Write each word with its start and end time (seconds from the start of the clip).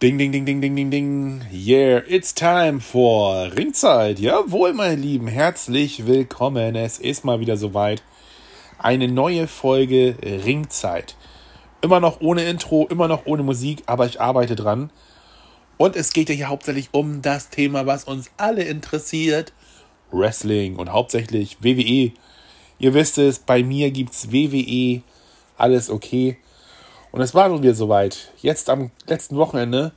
Ding, 0.00 0.16
ding, 0.16 0.30
ding, 0.30 0.44
ding, 0.44 0.60
ding, 0.60 0.76
ding, 0.76 0.90
ding. 0.90 1.42
Yeah, 1.50 2.02
it's 2.06 2.32
time 2.32 2.78
for 2.78 3.50
Ringzeit. 3.50 4.20
Jawohl, 4.20 4.72
meine 4.72 4.94
Lieben, 4.94 5.26
herzlich 5.26 6.06
willkommen. 6.06 6.76
Es 6.76 7.00
ist 7.00 7.24
mal 7.24 7.40
wieder 7.40 7.56
soweit. 7.56 8.04
Eine 8.78 9.08
neue 9.08 9.48
Folge 9.48 10.14
Ringzeit. 10.22 11.16
Immer 11.80 11.98
noch 11.98 12.20
ohne 12.20 12.44
Intro, 12.44 12.86
immer 12.88 13.08
noch 13.08 13.26
ohne 13.26 13.42
Musik, 13.42 13.82
aber 13.86 14.06
ich 14.06 14.20
arbeite 14.20 14.54
dran. 14.54 14.90
Und 15.78 15.96
es 15.96 16.12
geht 16.12 16.28
ja 16.28 16.36
hier 16.36 16.48
hauptsächlich 16.48 16.90
um 16.92 17.20
das 17.20 17.50
Thema, 17.50 17.86
was 17.86 18.04
uns 18.04 18.30
alle 18.36 18.62
interessiert. 18.62 19.52
Wrestling 20.12 20.76
und 20.76 20.92
hauptsächlich 20.92 21.56
WWE. 21.60 22.12
Ihr 22.78 22.94
wisst 22.94 23.18
es, 23.18 23.40
bei 23.40 23.64
mir 23.64 23.90
gibt's 23.90 24.30
WWE. 24.30 25.02
Alles 25.56 25.90
okay. 25.90 26.36
Und 27.10 27.20
es 27.20 27.34
war 27.34 27.48
nun 27.48 27.62
wieder 27.62 27.74
soweit. 27.74 28.32
Jetzt 28.40 28.70
am 28.70 28.90
letzten 29.06 29.36
Wochenende 29.36 29.92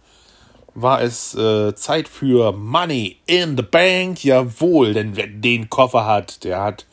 war 0.73 1.01
es 1.01 1.35
äh, 1.35 1.75
Zeit 1.75 2.07
für 2.07 2.51
Money 2.53 3.17
in 3.25 3.57
the 3.57 3.63
Bank. 3.63 4.23
Jawohl, 4.23 4.93
denn 4.93 5.15
wer 5.15 5.27
den 5.27 5.69
Koffer 5.69 6.05
hat, 6.05 6.43
der 6.43 6.61
hat 6.61 6.85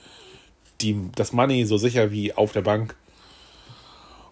die, 0.80 1.11
das 1.15 1.33
Money 1.33 1.65
so 1.65 1.78
sicher 1.78 2.11
wie 2.11 2.33
auf 2.33 2.52
der 2.52 2.62
Bank. 2.62 2.97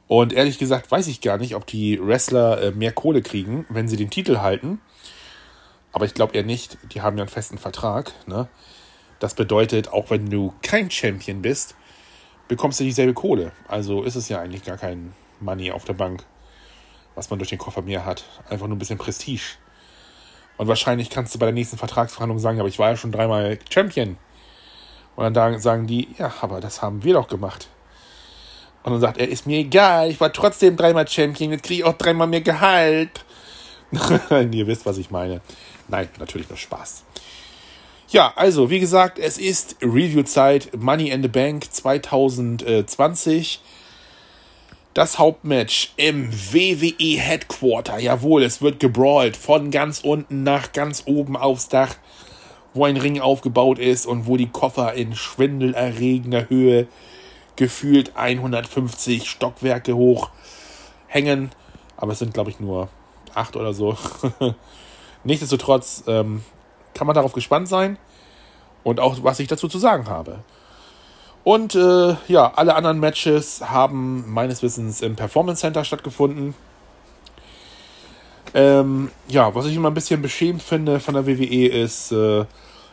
Und 0.08 0.32
ehrlich 0.32 0.58
gesagt 0.58 0.90
weiß 0.90 1.08
ich 1.08 1.20
gar 1.20 1.38
nicht, 1.38 1.54
ob 1.54 1.66
die 1.66 2.00
Wrestler 2.00 2.62
äh, 2.62 2.70
mehr 2.70 2.92
Kohle 2.92 3.22
kriegen, 3.22 3.66
wenn 3.68 3.88
sie 3.88 3.96
den 3.96 4.10
Titel 4.10 4.38
halten. 4.38 4.80
Aber 5.92 6.04
ich 6.04 6.14
glaube 6.14 6.34
eher 6.34 6.44
nicht. 6.44 6.78
Die 6.92 7.00
haben 7.00 7.16
ja 7.16 7.22
einen 7.22 7.30
festen 7.30 7.58
Vertrag. 7.58 8.12
Ne? 8.26 8.48
Das 9.18 9.34
bedeutet, 9.34 9.88
auch 9.88 10.10
wenn 10.10 10.28
du 10.30 10.52
kein 10.62 10.90
Champion 10.90 11.42
bist, 11.42 11.74
bekommst 12.48 12.80
du 12.80 12.84
dieselbe 12.84 13.14
Kohle. 13.14 13.52
Also 13.66 14.02
ist 14.02 14.14
es 14.14 14.28
ja 14.28 14.40
eigentlich 14.40 14.64
gar 14.64 14.76
kein 14.76 15.14
Money 15.40 15.70
auf 15.72 15.84
der 15.84 15.94
Bank, 15.94 16.24
was 17.14 17.30
man 17.30 17.38
durch 17.38 17.50
den 17.50 17.58
Koffer 17.58 17.82
mehr 17.82 18.04
hat. 18.04 18.24
Einfach 18.48 18.66
nur 18.66 18.76
ein 18.76 18.78
bisschen 18.78 18.98
Prestige. 18.98 19.56
Und 20.56 20.68
wahrscheinlich 20.68 21.10
kannst 21.10 21.34
du 21.34 21.38
bei 21.38 21.46
der 21.46 21.52
nächsten 21.52 21.76
Vertragsverhandlung 21.76 22.38
sagen, 22.38 22.58
aber 22.58 22.68
ich 22.68 22.78
war 22.78 22.90
ja 22.90 22.96
schon 22.96 23.12
dreimal 23.12 23.58
Champion. 23.70 24.16
Und 25.14 25.34
dann 25.34 25.58
sagen 25.60 25.86
die, 25.86 26.08
ja, 26.18 26.32
aber 26.40 26.60
das 26.60 26.82
haben 26.82 27.04
wir 27.04 27.14
doch 27.14 27.28
gemacht. 27.28 27.68
Und 28.82 28.92
dann 28.92 29.00
sagt 29.00 29.18
er, 29.18 29.28
ist 29.28 29.46
mir 29.46 29.58
egal, 29.58 30.10
ich 30.10 30.20
war 30.20 30.32
trotzdem 30.32 30.76
dreimal 30.76 31.08
Champion, 31.08 31.50
jetzt 31.50 31.64
kriege 31.64 31.80
ich 31.80 31.84
auch 31.84 31.96
dreimal 31.96 32.26
mehr 32.26 32.42
Gehalt. 32.42 33.24
Ihr 34.30 34.66
wisst, 34.66 34.86
was 34.86 34.98
ich 34.98 35.10
meine. 35.10 35.40
Nein, 35.88 36.08
natürlich 36.18 36.48
nur 36.48 36.58
Spaß. 36.58 37.04
Ja, 38.08 38.32
also, 38.36 38.70
wie 38.70 38.78
gesagt, 38.78 39.18
es 39.18 39.36
ist 39.36 39.76
Review-Zeit 39.82 40.70
Money 40.76 41.10
in 41.10 41.22
the 41.22 41.28
Bank 41.28 41.72
2020 41.72 43.60
das 44.96 45.18
Hauptmatch 45.18 45.92
im 45.98 46.32
WWE 46.32 47.20
Headquarter. 47.20 47.98
Jawohl, 47.98 48.42
es 48.42 48.62
wird 48.62 48.80
gebrawlt 48.80 49.36
von 49.36 49.70
ganz 49.70 50.00
unten 50.00 50.42
nach 50.42 50.72
ganz 50.72 51.02
oben 51.04 51.36
aufs 51.36 51.68
Dach, 51.68 51.96
wo 52.72 52.86
ein 52.86 52.96
Ring 52.96 53.20
aufgebaut 53.20 53.78
ist 53.78 54.06
und 54.06 54.26
wo 54.26 54.38
die 54.38 54.48
Koffer 54.48 54.94
in 54.94 55.14
schwindelerregender 55.14 56.48
Höhe 56.48 56.88
gefühlt 57.56 58.16
150 58.16 59.28
Stockwerke 59.28 59.94
hoch 59.94 60.30
hängen. 61.08 61.50
Aber 61.98 62.12
es 62.12 62.18
sind, 62.18 62.32
glaube 62.32 62.48
ich, 62.48 62.58
nur 62.58 62.88
acht 63.34 63.54
oder 63.54 63.74
so. 63.74 63.98
Nichtsdestotrotz 65.24 66.04
ähm, 66.06 66.42
kann 66.94 67.06
man 67.06 67.12
darauf 67.12 67.34
gespannt 67.34 67.68
sein 67.68 67.98
und 68.82 68.98
auch, 68.98 69.18
was 69.20 69.40
ich 69.40 69.48
dazu 69.48 69.68
zu 69.68 69.78
sagen 69.78 70.08
habe. 70.08 70.38
Und 71.46 71.76
äh, 71.76 72.16
ja, 72.26 72.54
alle 72.56 72.74
anderen 72.74 72.98
Matches 72.98 73.60
haben 73.70 74.24
meines 74.32 74.64
Wissens 74.64 75.00
im 75.00 75.14
Performance 75.14 75.60
Center 75.60 75.84
stattgefunden. 75.84 76.54
Ähm, 78.52 79.12
ja, 79.28 79.54
was 79.54 79.66
ich 79.66 79.76
immer 79.76 79.88
ein 79.88 79.94
bisschen 79.94 80.22
beschämt 80.22 80.60
finde 80.60 80.98
von 80.98 81.14
der 81.14 81.24
WWE 81.24 81.68
ist, 81.68 82.10
äh, 82.10 82.46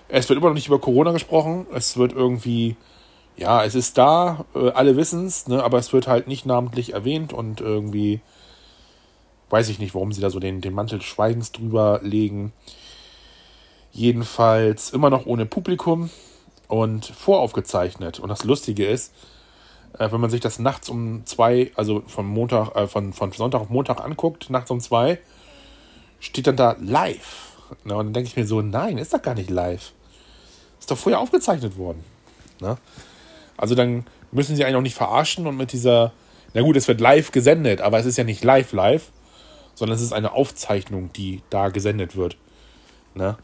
es 0.07 0.29
wird 0.29 0.37
immer 0.37 0.49
noch 0.49 0.53
nicht 0.53 0.67
über 0.67 0.77
Corona 0.77 1.13
gesprochen. 1.13 1.65
Es 1.73 1.97
wird 1.97 2.13
irgendwie, 2.13 2.75
ja, 3.37 3.63
es 3.63 3.73
ist 3.73 3.97
da, 3.97 4.45
äh, 4.53 4.69
alle 4.69 4.97
wissen 4.97 5.25
es, 5.25 5.47
ne, 5.47 5.63
aber 5.63 5.79
es 5.79 5.91
wird 5.91 6.05
halt 6.05 6.27
nicht 6.27 6.45
namentlich 6.45 6.93
erwähnt 6.93 7.33
und 7.33 7.59
irgendwie 7.59 8.21
weiß 9.49 9.67
ich 9.69 9.79
nicht, 9.79 9.95
warum 9.95 10.11
sie 10.11 10.21
da 10.21 10.29
so 10.29 10.39
den, 10.39 10.61
den 10.61 10.75
Mantel 10.75 11.01
Schweigens 11.01 11.53
drüber 11.53 12.01
legen. 12.03 12.53
Jedenfalls 13.91 14.91
immer 14.91 15.09
noch 15.09 15.25
ohne 15.25 15.47
Publikum 15.47 16.11
und 16.67 17.05
voraufgezeichnet. 17.05 18.19
Und 18.19 18.29
das 18.29 18.43
Lustige 18.43 18.85
ist, 18.85 19.13
äh, 19.97 20.11
wenn 20.11 20.21
man 20.21 20.29
sich 20.29 20.41
das 20.41 20.59
nachts 20.59 20.89
um 20.89 21.25
zwei, 21.25 21.71
also 21.75 22.01
von 22.07 22.25
Montag, 22.25 22.75
äh, 22.75 22.87
von, 22.87 23.13
von 23.13 23.31
Sonntag 23.31 23.61
auf 23.61 23.69
Montag 23.69 24.03
anguckt, 24.03 24.49
nachts 24.49 24.71
um 24.71 24.79
zwei, 24.79 25.19
steht 26.19 26.47
dann 26.47 26.55
da 26.55 26.75
live. 26.79 27.51
Na, 27.83 27.95
und 27.95 28.07
dann 28.07 28.13
denke 28.13 28.29
ich 28.29 28.35
mir 28.35 28.45
so, 28.45 28.61
nein, 28.61 28.97
ist 28.97 29.13
doch 29.13 29.21
gar 29.21 29.35
nicht 29.35 29.49
live. 29.49 29.91
Ist 30.79 30.91
doch 30.91 30.97
vorher 30.97 31.19
aufgezeichnet 31.19 31.77
worden. 31.77 32.03
Na? 32.59 32.77
Also 33.57 33.75
dann 33.75 34.05
müssen 34.31 34.55
sie 34.55 34.63
eigentlich 34.63 34.75
auch 34.75 34.81
nicht 34.81 34.95
verarschen 34.95 35.47
und 35.47 35.57
mit 35.57 35.71
dieser, 35.71 36.11
na 36.53 36.61
gut, 36.61 36.75
es 36.75 36.87
wird 36.87 37.01
live 37.01 37.31
gesendet, 37.31 37.81
aber 37.81 37.99
es 37.99 38.05
ist 38.05 38.17
ja 38.17 38.23
nicht 38.23 38.43
live 38.43 38.73
live, 38.73 39.11
sondern 39.75 39.95
es 39.95 40.03
ist 40.03 40.13
eine 40.13 40.33
Aufzeichnung, 40.33 41.11
die 41.13 41.41
da 41.49 41.69
gesendet 41.69 42.15
wird. 42.15 42.37
Na? 43.15 43.37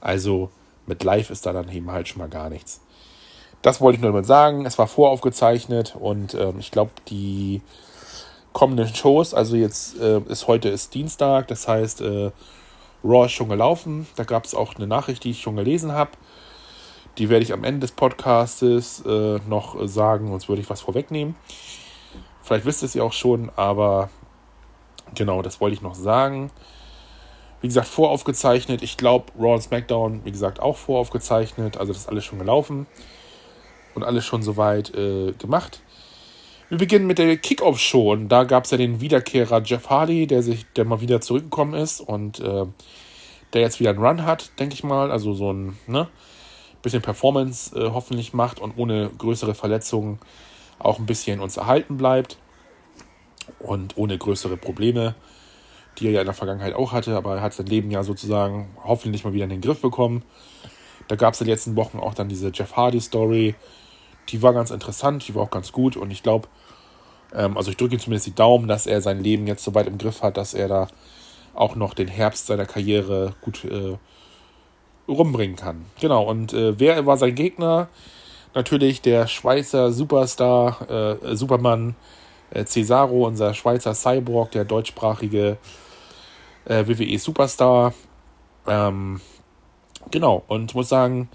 Also 0.00 0.50
mit 0.86 1.02
live 1.04 1.30
ist 1.30 1.46
da 1.46 1.52
dann 1.52 1.70
eben 1.70 1.90
halt 1.90 2.08
schon 2.08 2.18
mal 2.18 2.28
gar 2.28 2.50
nichts. 2.50 2.80
Das 3.62 3.80
wollte 3.80 3.96
ich 3.96 4.02
nur 4.02 4.12
mal 4.12 4.24
sagen. 4.24 4.66
Es 4.66 4.78
war 4.78 4.86
voraufgezeichnet 4.86 5.96
und 5.98 6.34
ähm, 6.34 6.58
ich 6.58 6.70
glaube, 6.70 6.90
die 7.08 7.62
kommenden 8.52 8.94
Shows, 8.94 9.34
also 9.34 9.56
jetzt 9.56 9.98
äh, 9.98 10.20
ist 10.28 10.46
heute 10.46 10.68
ist 10.68 10.94
Dienstag, 10.94 11.48
das 11.48 11.66
heißt, 11.66 12.02
äh, 12.02 12.30
Raw 13.02 13.26
ist 13.26 13.32
schon 13.32 13.48
gelaufen. 13.48 14.06
Da 14.16 14.24
gab 14.24 14.44
es 14.44 14.54
auch 14.54 14.76
eine 14.76 14.86
Nachricht, 14.86 15.24
die 15.24 15.30
ich 15.30 15.40
schon 15.40 15.56
gelesen 15.56 15.92
habe. 15.92 16.12
Die 17.18 17.28
werde 17.28 17.44
ich 17.44 17.52
am 17.52 17.64
Ende 17.64 17.80
des 17.80 17.92
Podcastes 17.92 19.02
äh, 19.06 19.38
noch 19.48 19.76
sagen, 19.86 20.28
sonst 20.28 20.48
würde 20.48 20.62
ich 20.62 20.70
was 20.70 20.80
vorwegnehmen. 20.80 21.36
Vielleicht 22.42 22.64
wisst 22.66 22.82
ihr 22.82 22.86
es 22.86 22.94
ja 22.94 23.02
auch 23.02 23.12
schon, 23.12 23.50
aber 23.56 24.10
genau, 25.14 25.42
das 25.42 25.60
wollte 25.60 25.74
ich 25.74 25.82
noch 25.82 25.94
sagen. 25.94 26.50
Wie 27.64 27.68
gesagt, 27.68 27.88
voraufgezeichnet. 27.88 28.82
Ich 28.82 28.98
glaube, 28.98 29.32
Raw 29.38 29.54
und 29.54 29.62
SmackDown, 29.62 30.20
wie 30.26 30.30
gesagt, 30.30 30.60
auch 30.60 30.76
voraufgezeichnet. 30.76 31.78
Also 31.78 31.94
das 31.94 32.02
ist 32.02 32.08
alles 32.10 32.22
schon 32.22 32.38
gelaufen 32.38 32.86
und 33.94 34.02
alles 34.02 34.26
schon 34.26 34.42
soweit 34.42 34.94
äh, 34.94 35.32
gemacht. 35.32 35.80
Wir 36.68 36.76
beginnen 36.76 37.06
mit 37.06 37.16
der 37.16 37.38
Kickoff-Show 37.38 38.12
und 38.12 38.28
da 38.28 38.44
gab 38.44 38.64
es 38.66 38.70
ja 38.72 38.76
den 38.76 39.00
Wiederkehrer 39.00 39.62
Jeff 39.62 39.88
Hardy, 39.88 40.26
der 40.26 40.42
sich, 40.42 40.66
der 40.76 40.84
mal 40.84 41.00
wieder 41.00 41.22
zurückgekommen 41.22 41.72
ist 41.72 42.02
und 42.02 42.38
äh, 42.38 42.66
der 43.54 43.62
jetzt 43.62 43.80
wieder 43.80 43.88
einen 43.92 44.04
Run 44.04 44.26
hat, 44.26 44.50
denke 44.58 44.74
ich 44.74 44.84
mal. 44.84 45.10
Also 45.10 45.32
so 45.32 45.50
ein 45.50 45.78
ne, 45.86 46.10
bisschen 46.82 47.00
Performance 47.00 47.74
äh, 47.74 47.92
hoffentlich 47.94 48.34
macht 48.34 48.60
und 48.60 48.76
ohne 48.76 49.08
größere 49.16 49.54
Verletzungen 49.54 50.18
auch 50.78 50.98
ein 50.98 51.06
bisschen 51.06 51.40
uns 51.40 51.56
erhalten 51.56 51.96
bleibt 51.96 52.36
und 53.58 53.96
ohne 53.96 54.18
größere 54.18 54.58
Probleme 54.58 55.14
die 55.98 56.06
er 56.06 56.12
ja 56.12 56.20
in 56.20 56.26
der 56.26 56.34
Vergangenheit 56.34 56.74
auch 56.74 56.92
hatte, 56.92 57.16
aber 57.16 57.36
er 57.36 57.42
hat 57.42 57.54
sein 57.54 57.66
Leben 57.66 57.90
ja 57.90 58.02
sozusagen 58.02 58.68
hoffentlich 58.82 59.24
mal 59.24 59.32
wieder 59.32 59.44
in 59.44 59.50
den 59.50 59.60
Griff 59.60 59.80
bekommen. 59.80 60.22
Da 61.08 61.16
gab 61.16 61.34
es 61.34 61.40
in 61.40 61.46
den 61.46 61.52
letzten 61.52 61.76
Wochen 61.76 61.98
auch 61.98 62.14
dann 62.14 62.28
diese 62.28 62.50
Jeff 62.52 62.76
Hardy-Story. 62.76 63.54
Die 64.30 64.42
war 64.42 64.54
ganz 64.54 64.70
interessant, 64.70 65.26
die 65.28 65.34
war 65.34 65.42
auch 65.42 65.50
ganz 65.50 65.72
gut 65.72 65.96
und 65.96 66.10
ich 66.10 66.22
glaube, 66.22 66.48
ähm, 67.34 67.56
also 67.56 67.70
ich 67.70 67.76
drücke 67.76 67.94
ihm 67.94 68.00
zumindest 68.00 68.26
die 68.26 68.34
Daumen, 68.34 68.68
dass 68.68 68.86
er 68.86 69.00
sein 69.00 69.22
Leben 69.22 69.46
jetzt 69.46 69.64
so 69.64 69.74
weit 69.74 69.86
im 69.86 69.98
Griff 69.98 70.22
hat, 70.22 70.36
dass 70.36 70.54
er 70.54 70.68
da 70.68 70.88
auch 71.54 71.76
noch 71.76 71.94
den 71.94 72.08
Herbst 72.08 72.46
seiner 72.46 72.66
Karriere 72.66 73.34
gut 73.42 73.64
äh, 73.64 73.96
rumbringen 75.06 75.56
kann. 75.56 75.84
Genau, 76.00 76.24
und 76.24 76.52
äh, 76.52 76.78
wer 76.78 77.04
war 77.06 77.16
sein 77.16 77.34
Gegner? 77.34 77.88
Natürlich 78.54 79.02
der 79.02 79.26
Schweizer 79.26 79.92
Superstar, 79.92 81.18
äh, 81.22 81.36
Supermann 81.36 81.96
äh, 82.50 82.64
Cesaro, 82.64 83.26
unser 83.26 83.52
Schweizer 83.52 83.94
Cyborg, 83.94 84.52
der 84.52 84.64
deutschsprachige 84.64 85.58
äh, 86.64 86.86
WWE 86.86 87.18
Superstar. 87.18 87.94
Ähm, 88.66 89.20
genau, 90.10 90.42
und 90.48 90.74
muss 90.74 90.88
sagen, 90.88 91.28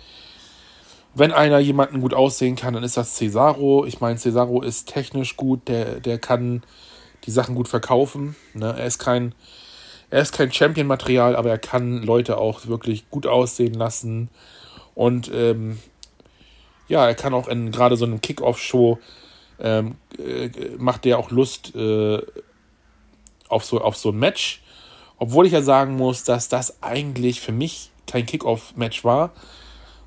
wenn 1.13 1.31
einer 1.31 1.59
jemanden 1.59 2.01
gut 2.01 2.13
aussehen 2.13 2.55
kann, 2.55 2.73
dann 2.73 2.83
ist 2.83 2.97
das 2.97 3.15
Cesaro. 3.15 3.85
Ich 3.85 3.99
meine, 3.99 4.17
Cesaro 4.17 4.61
ist 4.61 4.87
technisch 4.89 5.37
gut, 5.37 5.67
der, 5.67 5.99
der 5.99 6.19
kann 6.19 6.63
die 7.25 7.31
Sachen 7.31 7.55
gut 7.55 7.67
verkaufen. 7.67 8.35
Ne? 8.53 8.75
Er 8.77 8.85
ist 8.85 8.99
kein, 8.99 9.33
kein 10.09 10.51
Champion-Material, 10.51 11.35
aber 11.35 11.49
er 11.49 11.57
kann 11.57 12.03
Leute 12.03 12.37
auch 12.37 12.67
wirklich 12.67 13.09
gut 13.09 13.27
aussehen 13.27 13.73
lassen. 13.73 14.29
Und 14.95 15.31
ähm, 15.33 15.79
ja, 16.87 17.05
er 17.07 17.15
kann 17.15 17.33
auch 17.33 17.47
in 17.47 17.71
gerade 17.71 17.97
so 17.97 18.05
einem 18.05 18.21
Kickoff-Show 18.21 18.99
ähm, 19.59 19.95
äh, 20.17 20.49
macht 20.77 21.05
der 21.05 21.19
auch 21.19 21.31
Lust 21.31 21.75
äh, 21.75 22.21
auf, 23.47 23.65
so, 23.65 23.81
auf 23.81 23.97
so 23.97 24.09
ein 24.09 24.17
Match. 24.17 24.61
Obwohl 25.19 25.45
ich 25.45 25.51
ja 25.51 25.61
sagen 25.61 25.95
muss, 25.97 26.23
dass 26.23 26.47
das 26.47 26.81
eigentlich 26.81 27.41
für 27.41 27.51
mich 27.51 27.91
kein 28.07 28.25
Kickoff-Match 28.25 29.03
war, 29.03 29.31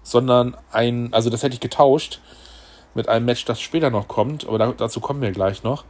sondern 0.03 0.57
ein, 0.73 1.13
also 1.13 1.31
das 1.31 1.43
hätte 1.43 1.55
ich 1.55 1.61
getauscht 1.61 2.21
mit 2.95 3.09
einem 3.09 3.27
Match, 3.27 3.45
das 3.45 3.61
später 3.61 3.91
noch 3.91 4.09
kommt, 4.09 4.47
aber 4.47 4.59
dazu 4.59 5.01
kommen 5.01 5.21
wir 5.21 5.33
gleich 5.33 5.63
noch. 5.63 5.85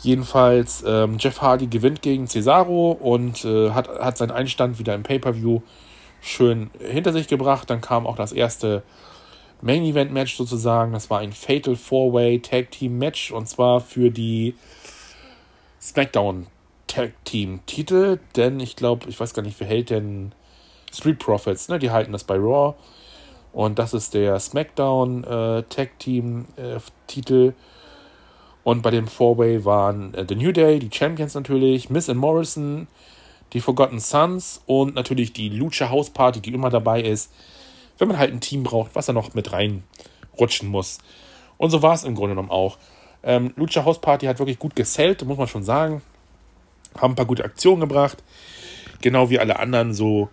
Jedenfalls, 0.00 0.84
ähm, 0.86 1.16
Jeff 1.18 1.40
Hardy 1.40 1.66
gewinnt 1.66 2.02
gegen 2.02 2.26
Cesaro 2.26 2.90
und 2.92 3.44
äh, 3.44 3.70
hat, 3.70 3.88
hat 3.88 4.18
seinen 4.18 4.32
Einstand 4.32 4.78
wieder 4.78 4.94
im 4.94 5.02
Pay-Per-View 5.02 5.62
schön 6.20 6.70
hinter 6.78 7.12
sich 7.12 7.28
gebracht. 7.28 7.70
Dann 7.70 7.80
kam 7.80 8.06
auch 8.06 8.16
das 8.16 8.32
erste 8.32 8.82
Main 9.62 9.82
Event 9.84 10.12
Match 10.12 10.36
sozusagen. 10.36 10.92
Das 10.92 11.08
war 11.08 11.20
ein 11.20 11.32
Fatal 11.32 11.76
Four-Way 11.76 12.40
Tag 12.40 12.70
Team 12.72 12.98
Match 12.98 13.30
und 13.30 13.48
zwar 13.48 13.80
für 13.80 14.10
die 14.10 14.54
SmackDown 15.80 16.48
Tag 16.94 17.12
Team 17.24 17.60
Titel. 17.66 18.18
Denn 18.36 18.60
ich 18.60 18.76
glaube, 18.76 19.08
ich 19.08 19.18
weiß 19.18 19.34
gar 19.34 19.42
nicht, 19.42 19.58
wer 19.60 19.66
hält 19.66 19.90
denn 19.90 20.32
Street 20.92 21.18
Profits, 21.18 21.68
ne? 21.68 21.78
Die 21.78 21.90
halten 21.90 22.12
das 22.12 22.24
bei 22.24 22.36
Raw. 22.36 22.74
Und 23.52 23.78
das 23.78 23.94
ist 23.94 24.14
der 24.14 24.38
SmackDown 24.38 25.24
äh, 25.24 25.62
Tag 25.64 25.98
Team 25.98 26.46
äh, 26.56 26.78
Titel. 27.06 27.54
Und 28.64 28.82
bei 28.82 28.90
dem 28.90 29.06
Four-Way 29.06 29.64
waren 29.64 30.14
äh, 30.14 30.24
The 30.28 30.34
New 30.34 30.52
Day, 30.52 30.78
die 30.78 30.90
Champions 30.92 31.34
natürlich, 31.34 31.90
Miss 31.90 32.08
and 32.08 32.18
Morrison, 32.18 32.88
die 33.52 33.60
Forgotten 33.60 34.00
Sons 34.00 34.62
und 34.66 34.94
natürlich 34.94 35.32
die 35.32 35.48
Lucha 35.50 35.90
House 35.90 36.10
Party, 36.10 36.40
die 36.40 36.54
immer 36.54 36.70
dabei 36.70 37.02
ist 37.02 37.30
wenn 37.98 38.08
man 38.08 38.18
halt 38.18 38.32
ein 38.32 38.40
Team 38.40 38.62
braucht, 38.62 38.94
was 38.94 39.08
er 39.08 39.14
noch 39.14 39.34
mit 39.34 39.52
reinrutschen 39.52 40.68
muss. 40.68 40.98
Und 41.56 41.70
so 41.70 41.82
war 41.82 41.94
es 41.94 42.04
im 42.04 42.14
Grunde 42.14 42.30
genommen 42.30 42.50
auch. 42.50 42.78
Ähm, 43.22 43.52
Lucha 43.56 43.84
House 43.84 44.00
Party 44.00 44.26
hat 44.26 44.38
wirklich 44.38 44.58
gut 44.58 44.76
gesellt, 44.76 45.24
muss 45.24 45.38
man 45.38 45.48
schon 45.48 45.62
sagen. 45.62 46.02
Haben 46.98 47.12
ein 47.12 47.16
paar 47.16 47.26
gute 47.26 47.44
Aktionen 47.44 47.80
gebracht. 47.80 48.22
Genau 49.00 49.30
wie 49.30 49.38
alle 49.38 49.58
anderen 49.58 49.94
so 49.94 50.30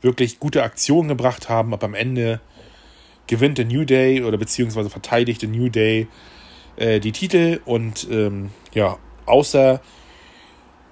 wirklich 0.00 0.38
gute 0.38 0.62
Aktionen 0.62 1.08
gebracht 1.08 1.48
haben. 1.48 1.72
Aber 1.72 1.86
am 1.86 1.94
Ende 1.94 2.40
gewinnt 3.26 3.58
der 3.58 3.64
New 3.64 3.84
Day 3.84 4.22
oder 4.22 4.36
beziehungsweise 4.36 4.90
verteidigt 4.90 5.42
der 5.42 5.48
New 5.48 5.68
Day 5.68 6.08
äh, 6.76 7.00
die 7.00 7.12
Titel. 7.12 7.60
Und 7.64 8.06
ähm, 8.10 8.50
ja, 8.74 8.98
außer 9.26 9.80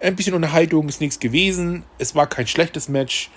ein 0.01 0.17
bisschen 0.17 0.35
Unterhaltung 0.35 0.89
ist 0.89 1.01
nichts 1.01 1.21
gewesen. 1.21 1.85
Es 1.99 2.15
war 2.15 2.27
kein 2.27 2.47
schlechtes 2.47 2.89
Match. 2.89 3.31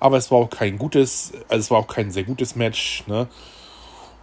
Aber 0.00 0.16
es 0.16 0.32
war 0.32 0.38
auch 0.38 0.50
kein 0.50 0.78
gutes, 0.78 1.32
also 1.48 1.60
es 1.60 1.70
war 1.70 1.78
auch 1.78 1.86
kein 1.86 2.10
sehr 2.10 2.24
gutes 2.24 2.56
Match. 2.56 3.04
Ne? 3.06 3.28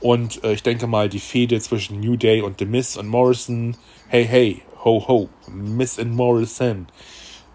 Und 0.02 0.44
äh, 0.44 0.54
ich 0.54 0.64
denke 0.64 0.88
mal, 0.88 1.08
die 1.08 1.20
Fehde 1.20 1.60
zwischen 1.62 2.00
New 2.02 2.18
Day 2.18 2.42
und 2.42 2.60
The 2.60 2.66
Miz 2.66 2.98
und 2.98 3.08
Morrison, 3.08 3.78
hey, 4.08 4.26
hey, 4.26 4.62
ho, 4.84 5.06
ho, 5.08 5.30
Miz 5.48 5.98
und 5.98 6.16
Morrison, 6.16 6.88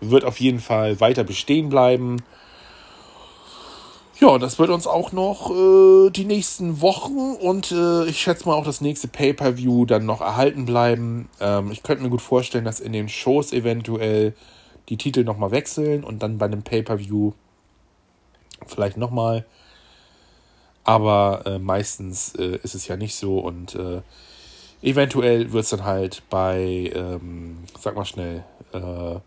wird 0.01 0.25
auf 0.25 0.41
jeden 0.41 0.61
Fall 0.61 1.01
weiter 1.01 1.25
bestehen 1.25 1.69
bleiben. 1.69 2.23
Ja, 4.21 4.39
das 4.39 4.61
wird 4.61 4.71
uns 4.71 4.87
auch 4.87 5.11
noch 5.11 5.51
äh, 5.51 6.11
die 6.11 6.25
nächsten 6.25 6.81
Wochen 6.81 7.35
und 7.35 7.73
äh, 7.73 8.05
ich 8.05 8.21
schätze 8.21 8.47
mal 8.47 8.55
auch 8.55 8.65
das 8.65 8.81
nächste 8.81 9.09
Pay-per-View 9.09 9.87
dann 9.87 10.07
noch 10.07 10.21
erhalten 10.21 10.67
bleiben. 10.67 11.29
Ähm, 11.41 11.73
ich 11.73 11.83
könnte 11.83 12.05
mir 12.05 12.11
gut 12.11 12.23
vorstellen, 12.23 12.65
dass 12.65 12.79
in 12.79 12.93
den 12.93 13.09
Shows 13.09 13.53
eventuell 13.53 14.35
die 14.89 14.99
Titel 14.99 15.25
nochmal 15.25 15.51
wechseln 15.51 16.05
und 16.05 16.23
dann 16.23 16.39
bei 16.39 16.47
einem 16.47 16.63
Pay-per-View 16.63 17.33
vielleicht 18.67 18.97
nochmal. 18.97 19.45
Aber 20.85 21.43
äh, 21.47 21.59
meistens 21.59 22.35
äh, 22.37 22.59
ist 22.63 22.75
es 22.75 22.87
ja 22.87 22.97
nicht 22.97 23.17
so 23.17 23.39
und 23.39 23.75
äh, 23.75 24.03
eventuell 24.85 25.53
wird 25.53 25.65
es 25.65 25.71
dann 25.71 25.85
halt 25.85 26.23
bei, 26.31 26.93
ähm, 26.95 27.65
sag 27.81 27.97
mal 27.97 28.05
schnell, 28.05 28.45
äh, 28.73 29.19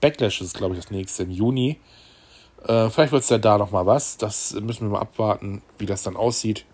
Backlash 0.00 0.40
ist, 0.40 0.56
glaube 0.56 0.74
ich, 0.74 0.80
das 0.80 0.90
nächste 0.90 1.24
im 1.24 1.30
Juni. 1.30 1.78
Äh, 2.66 2.90
vielleicht 2.90 3.12
wird 3.12 3.22
es 3.22 3.30
ja 3.30 3.38
da 3.38 3.58
nochmal 3.58 3.86
was. 3.86 4.18
Das 4.18 4.52
müssen 4.54 4.86
wir 4.86 4.90
mal 4.90 5.00
abwarten, 5.00 5.62
wie 5.78 5.86
das 5.86 6.02
dann 6.02 6.16
aussieht. 6.16 6.64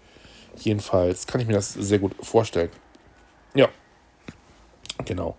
Jedenfalls 0.59 1.27
kann 1.27 1.41
ich 1.41 1.47
mir 1.47 1.55
das 1.55 1.73
sehr 1.73 1.99
gut 1.99 2.13
vorstellen. 2.21 2.71
Ja, 3.55 3.69
genau. 5.05 5.37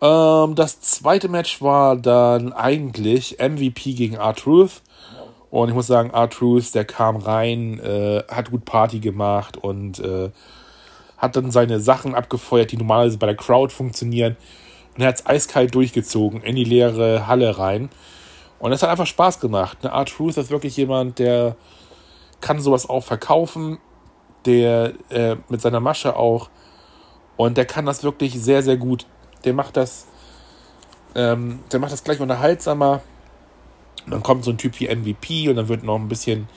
Ähm, 0.00 0.54
das 0.54 0.80
zweite 0.80 1.28
Match 1.28 1.60
war 1.60 1.96
dann 1.96 2.52
eigentlich 2.52 3.38
MVP 3.38 3.94
gegen 3.94 4.14
R-Truth. 4.14 4.82
Und 5.50 5.68
ich 5.68 5.74
muss 5.74 5.86
sagen, 5.86 6.10
R-Truth, 6.10 6.74
der 6.74 6.84
kam 6.84 7.16
rein, 7.16 7.78
äh, 7.80 8.22
hat 8.28 8.50
gut 8.50 8.64
Party 8.64 9.00
gemacht 9.00 9.56
und 9.56 9.98
äh, 9.98 10.30
hat 11.18 11.36
dann 11.36 11.50
seine 11.50 11.80
Sachen 11.80 12.14
abgefeuert, 12.14 12.72
die 12.72 12.76
normalerweise 12.76 13.18
bei 13.18 13.26
der 13.26 13.36
Crowd 13.36 13.72
funktionieren. 13.72 14.36
Und 14.94 15.02
er 15.02 15.08
hat 15.08 15.16
es 15.16 15.26
eiskalt 15.26 15.74
durchgezogen 15.74 16.42
in 16.42 16.56
die 16.56 16.64
leere 16.64 17.26
Halle 17.26 17.58
rein. 17.58 17.90
Und 18.58 18.72
es 18.72 18.82
hat 18.82 18.90
einfach 18.90 19.06
Spaß 19.06 19.40
gemacht. 19.40 19.82
Ne? 19.82 19.90
R-Truth 19.90 20.36
ist 20.36 20.50
wirklich 20.50 20.76
jemand, 20.76 21.18
der 21.18 21.56
kann 22.40 22.60
sowas 22.60 22.88
auch 22.88 23.02
verkaufen, 23.02 23.78
der 24.46 24.94
äh, 25.10 25.36
mit 25.48 25.60
seiner 25.60 25.80
Masche 25.80 26.16
auch. 26.16 26.48
Und 27.36 27.58
der 27.58 27.66
kann 27.66 27.84
das 27.84 28.02
wirklich 28.02 28.40
sehr, 28.40 28.62
sehr 28.62 28.76
gut. 28.76 29.06
Der 29.44 29.52
macht 29.52 29.76
das, 29.76 30.06
ähm, 31.14 31.60
der 31.70 31.80
macht 31.80 31.92
das 31.92 32.04
gleich 32.04 32.20
unterhaltsamer 32.20 33.02
und 34.06 34.12
dann 34.12 34.22
kommt 34.22 34.44
so 34.44 34.52
ein 34.52 34.58
Typ 34.58 34.78
wie 34.80 34.88
MVP 34.88 35.48
und 35.48 35.56
dann 35.56 35.68
wird 35.68 35.82
noch 35.82 35.96
ein 35.96 36.08
bisschen 36.08 36.48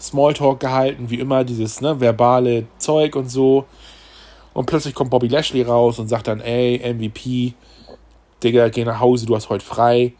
Smalltalk 0.00 0.60
gehalten, 0.60 1.10
wie 1.10 1.20
immer, 1.20 1.44
dieses 1.44 1.80
ne, 1.80 2.00
verbale 2.00 2.66
Zeug 2.78 3.16
und 3.16 3.28
so. 3.28 3.66
Und 4.52 4.66
plötzlich 4.66 4.94
kommt 4.94 5.10
Bobby 5.10 5.28
Lashley 5.28 5.62
raus 5.62 5.98
und 5.98 6.08
sagt 6.08 6.26
dann, 6.26 6.40
ey, 6.40 6.78
MVP, 6.94 7.54
Digga, 8.42 8.68
geh 8.68 8.84
nach 8.84 9.00
Hause, 9.00 9.26
du 9.26 9.36
hast 9.36 9.48
heute 9.48 9.64
frei. 9.64 10.14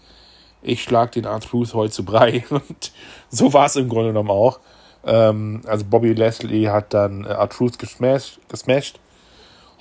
Ich 0.62 0.82
schlag 0.82 1.12
den 1.12 1.24
R-Truth 1.24 1.74
heute 1.74 1.92
zu 1.92 2.04
Brei. 2.04 2.44
Und 2.50 2.92
so 3.30 3.52
war 3.52 3.66
es 3.66 3.76
im 3.76 3.88
Grunde 3.88 4.08
genommen 4.08 4.30
auch. 4.30 4.58
Ähm, 5.04 5.62
also 5.66 5.84
Bobby 5.84 6.14
Lashley 6.14 6.64
hat 6.64 6.92
dann 6.94 7.24
äh, 7.24 7.28
R-Truth 7.28 7.78
gesmashed, 7.78 8.40
gesmashed. 8.48 8.98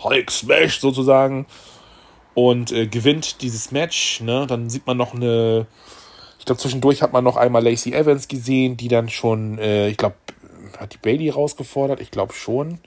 Hulk 0.03 0.29
smashed 0.29 0.81
sozusagen. 0.81 1.47
Und 2.35 2.71
äh, 2.71 2.85
gewinnt 2.85 3.41
dieses 3.41 3.71
Match. 3.71 4.21
Ne? 4.21 4.45
Dann 4.45 4.69
sieht 4.69 4.85
man 4.85 4.97
noch 4.97 5.15
eine 5.15 5.65
glaube, 6.47 6.61
zwischendurch 6.61 7.03
hat 7.03 7.13
man 7.13 7.23
noch 7.23 7.35
einmal 7.35 7.63
Lacey 7.63 7.93
Evans 7.93 8.27
gesehen, 8.27 8.77
die 8.77 8.87
dann 8.87 9.09
schon, 9.09 9.59
äh, 9.59 9.89
ich 9.89 9.97
glaube, 9.97 10.15
hat 10.79 10.93
die 10.93 10.97
Bailey 10.97 11.29
rausgefordert? 11.29 12.01
Ich 12.01 12.09
glaube 12.09 12.33
schon. 12.33 12.79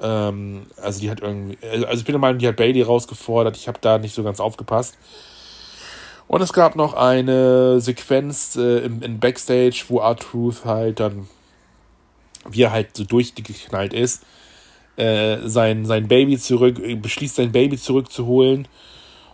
Ähm, 0.00 0.66
also 0.80 1.00
die 1.00 1.10
hat 1.10 1.20
irgendwie, 1.20 1.58
also 1.66 2.00
ich 2.00 2.04
bin 2.04 2.12
der 2.12 2.18
Meinung, 2.18 2.38
die 2.38 2.48
hat 2.48 2.56
Bailey 2.56 2.82
rausgefordert. 2.82 3.56
Ich 3.56 3.68
habe 3.68 3.78
da 3.80 3.98
nicht 3.98 4.14
so 4.14 4.22
ganz 4.22 4.40
aufgepasst. 4.40 4.96
Und 6.26 6.40
es 6.40 6.52
gab 6.52 6.74
noch 6.74 6.94
eine 6.94 7.80
Sequenz 7.80 8.56
äh, 8.56 8.78
im, 8.78 9.02
im 9.02 9.20
Backstage, 9.20 9.84
wo 9.88 10.00
R-Truth 10.00 10.64
halt 10.64 11.00
dann, 11.00 11.28
wie 12.48 12.62
er 12.62 12.72
halt 12.72 12.96
so 12.96 13.04
durchgeknallt 13.04 13.92
ist, 13.92 14.24
äh, 14.96 15.38
sein, 15.44 15.84
sein 15.84 16.08
Baby 16.08 16.38
zurück, 16.38 16.80
beschließt 17.02 17.36
sein 17.36 17.52
Baby 17.52 17.76
zurückzuholen 17.76 18.68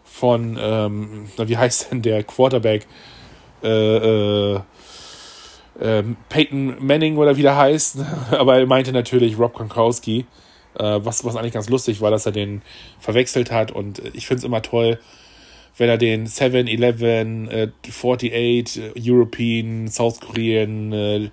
von, 0.05 0.59
ähm, 0.61 1.29
wie 1.37 1.57
heißt 1.57 1.91
denn 1.91 2.03
der 2.03 2.25
Quarterback? 2.25 2.87
Äh, 3.63 4.57
äh, 4.57 4.61
äh, 5.81 6.03
Peyton 6.29 6.77
Manning 6.85 7.17
oder 7.17 7.37
wie 7.37 7.43
der 7.43 7.57
heißt. 7.57 7.99
Aber 8.31 8.59
er 8.59 8.67
meinte 8.67 8.93
natürlich 8.93 9.39
Rob 9.39 9.55
Gronkowski. 9.55 10.27
Äh, 10.79 11.01
was, 11.05 11.25
was 11.25 11.37
eigentlich 11.37 11.53
ganz 11.53 11.69
lustig 11.69 12.01
war, 12.01 12.11
dass 12.11 12.27
er 12.27 12.33
den 12.33 12.63
verwechselt 12.99 13.51
hat. 13.51 13.73
Und 13.73 14.03
ich 14.15 14.27
finde 14.27 14.39
es 14.39 14.45
immer 14.45 14.63
toll, 14.63 14.99
wenn 15.77 15.89
er 15.89 15.99
den 15.99 16.27
7-Eleven, 16.27 17.49
äh, 17.49 17.69
48 17.87 18.93
European, 18.97 19.89
South 19.89 20.21
Korean 20.21 20.93
äh, 20.93 21.31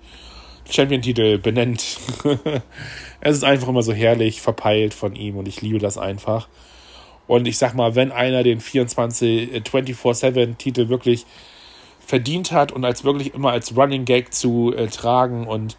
Champion-Titel 0.70 1.38
benennt. 1.38 1.98
es 3.20 3.36
ist 3.36 3.44
einfach 3.44 3.68
immer 3.68 3.82
so 3.82 3.92
herrlich 3.92 4.40
verpeilt 4.40 4.94
von 4.94 5.14
ihm 5.14 5.36
und 5.36 5.48
ich 5.48 5.62
liebe 5.62 5.78
das 5.78 5.98
einfach. 5.98 6.48
Und 7.26 7.46
ich 7.46 7.58
sag 7.58 7.74
mal, 7.74 7.94
wenn 7.94 8.10
einer 8.10 8.42
den 8.42 8.60
24, 8.60 9.50
24-7-Titel 9.62 10.82
äh, 10.82 10.88
wirklich 10.88 11.26
verdient 12.00 12.52
hat 12.52 12.72
und 12.72 12.84
als 12.84 13.04
wirklich 13.04 13.34
immer 13.34 13.50
als 13.50 13.76
Running 13.76 14.06
Gag 14.06 14.32
zu 14.32 14.74
äh, 14.74 14.86
tragen 14.86 15.46
und 15.46 15.76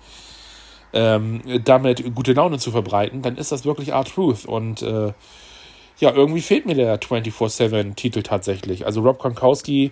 ähm, 0.94 1.42
damit 1.64 2.16
gute 2.16 2.34
Laune 2.34 2.58
zu 2.58 2.72
verbreiten, 2.72 3.22
dann 3.22 3.38
ist 3.38 3.52
das 3.52 3.66
wirklich 3.66 3.90
R-Truth. 3.90 4.46
Und 4.46 4.82
äh, 4.82 5.14
ja, 6.00 6.14
irgendwie 6.14 6.42
fehlt 6.42 6.66
mir 6.66 6.76
der 6.76 7.00
24-7-Titel 7.00 8.24
tatsächlich. 8.24 8.86
Also 8.86 9.02
Rob 9.02 9.20
Gronkowski, 9.20 9.92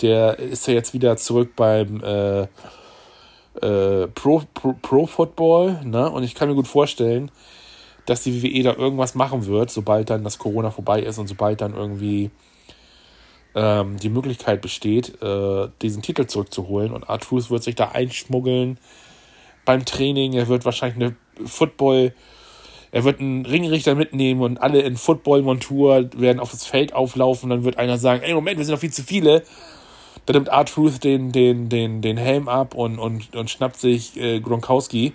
der 0.00 0.38
ist 0.38 0.66
ja 0.66 0.74
jetzt 0.74 0.94
wieder 0.94 1.16
zurück 1.16 1.52
beim 1.56 2.02
äh, 2.02 2.42
äh, 3.60 4.08
Pro, 4.08 4.42
Pro, 4.54 4.74
Pro 4.80 5.06
Football, 5.06 5.80
ne? 5.84 6.10
Und 6.10 6.22
ich 6.22 6.34
kann 6.34 6.48
mir 6.48 6.54
gut 6.54 6.68
vorstellen, 6.68 7.30
dass 8.06 8.22
die 8.22 8.42
WWE 8.42 8.62
da 8.62 8.74
irgendwas 8.74 9.14
machen 9.14 9.46
wird, 9.46 9.70
sobald 9.70 10.10
dann 10.10 10.24
das 10.24 10.38
Corona 10.38 10.70
vorbei 10.70 11.02
ist 11.02 11.18
und 11.18 11.28
sobald 11.28 11.60
dann 11.60 11.74
irgendwie 11.74 12.30
ähm, 13.54 13.98
die 13.98 14.08
Möglichkeit 14.08 14.60
besteht, 14.62 15.20
äh, 15.22 15.68
diesen 15.82 16.02
Titel 16.02 16.26
zurückzuholen. 16.26 16.92
Und 16.92 17.08
Artus 17.08 17.50
wird 17.50 17.62
sich 17.62 17.74
da 17.74 17.90
einschmuggeln 17.90 18.78
beim 19.64 19.84
Training. 19.84 20.32
Er 20.32 20.48
wird 20.48 20.64
wahrscheinlich 20.64 21.04
eine 21.04 21.16
Football, 21.46 22.14
er 22.90 23.04
wird 23.04 23.20
einen 23.20 23.46
Ringrichter 23.46 23.94
mitnehmen 23.94 24.42
und 24.42 24.58
alle 24.58 24.80
in 24.82 24.96
Football-Montur 24.96 26.10
werden 26.16 26.40
auf 26.40 26.50
das 26.50 26.66
Feld 26.66 26.92
auflaufen. 26.92 27.50
Dann 27.50 27.64
wird 27.64 27.78
einer 27.78 27.98
sagen: 27.98 28.22
Ey, 28.22 28.34
Moment, 28.34 28.58
wir 28.58 28.64
sind 28.64 28.74
noch 28.74 28.80
viel 28.80 28.92
zu 28.92 29.02
viele. 29.02 29.42
Dann 30.26 30.34
nimmt 30.34 30.48
R-Truth 30.48 31.02
den, 31.02 31.32
den, 31.32 31.68
den, 31.68 32.00
den 32.00 32.16
Helm 32.16 32.48
ab 32.48 32.74
und, 32.74 32.98
und, 32.98 33.34
und 33.34 33.50
schnappt 33.50 33.80
sich 33.80 34.16
äh, 34.16 34.38
Gronkowski 34.38 35.14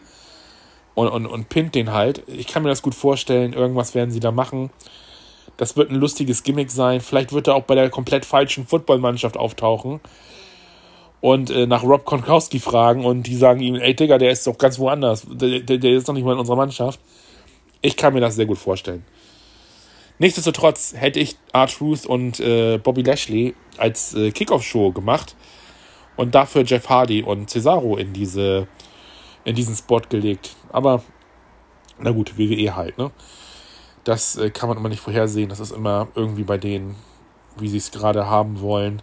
und, 0.95 1.07
und, 1.07 1.25
und 1.25 1.47
pinnt 1.47 1.75
den 1.75 1.93
halt. 1.93 2.23
Ich 2.27 2.47
kann 2.47 2.63
mir 2.63 2.69
das 2.69 2.81
gut 2.81 2.93
vorstellen, 2.93 3.53
irgendwas 3.53 3.95
werden 3.95 4.11
sie 4.11 4.19
da 4.19 4.31
machen. 4.31 4.69
Das 5.55 5.77
wird 5.77 5.91
ein 5.91 5.95
lustiges 5.95 6.43
Gimmick 6.43 6.71
sein. 6.71 6.99
Vielleicht 6.99 7.31
wird 7.31 7.47
er 7.47 7.55
auch 7.55 7.63
bei 7.63 7.75
der 7.75 7.89
komplett 7.89 8.25
falschen 8.25 8.67
Footballmannschaft 8.67 9.37
auftauchen 9.37 10.01
und 11.27 11.49
äh, 11.49 11.67
nach 11.67 11.83
Rob 11.83 12.05
Konkowski 12.05 12.57
fragen 12.57 13.03
und 13.03 13.23
die 13.23 13.35
sagen 13.35 13.59
ihm, 13.59 13.75
ey 13.75 13.93
Digga, 13.93 14.17
der 14.17 14.31
ist 14.31 14.47
doch 14.47 14.57
ganz 14.57 14.79
woanders. 14.79 15.27
Der, 15.29 15.59
der, 15.59 15.77
der 15.77 15.91
ist 15.91 16.07
doch 16.07 16.13
nicht 16.13 16.23
mal 16.23 16.31
in 16.31 16.39
unserer 16.39 16.55
Mannschaft. 16.55 17.01
Ich 17.81 17.97
kann 17.97 18.13
mir 18.13 18.21
das 18.21 18.35
sehr 18.35 18.45
gut 18.45 18.57
vorstellen. 18.57 19.03
Nichtsdestotrotz 20.19 20.93
hätte 20.95 21.19
ich 21.19 21.35
R-Truth 21.51 22.05
und 22.05 22.39
äh, 22.39 22.77
Bobby 22.77 23.01
Lashley 23.01 23.55
als 23.77 24.13
äh, 24.13 24.31
Kickoff-Show 24.31 24.93
gemacht 24.93 25.35
und 26.15 26.33
dafür 26.33 26.63
Jeff 26.63 26.87
Hardy 26.87 27.23
und 27.23 27.49
Cesaro 27.49 27.97
in 27.97 28.13
diese 28.13 28.69
in 29.43 29.53
diesen 29.53 29.75
Spot 29.75 30.01
gelegt. 30.07 30.55
Aber 30.71 31.03
na 31.99 32.11
gut, 32.11 32.37
WWE 32.37 32.73
halt, 32.77 32.97
ne? 32.97 33.11
Das 34.05 34.37
äh, 34.37 34.49
kann 34.49 34.69
man 34.69 34.77
immer 34.77 34.87
nicht 34.87 35.01
vorhersehen. 35.01 35.49
Das 35.49 35.59
ist 35.59 35.71
immer 35.71 36.07
irgendwie 36.15 36.43
bei 36.43 36.57
denen, 36.57 36.95
wie 37.57 37.67
sie 37.67 37.79
es 37.79 37.91
gerade 37.91 38.27
haben 38.27 38.61
wollen. 38.61 39.01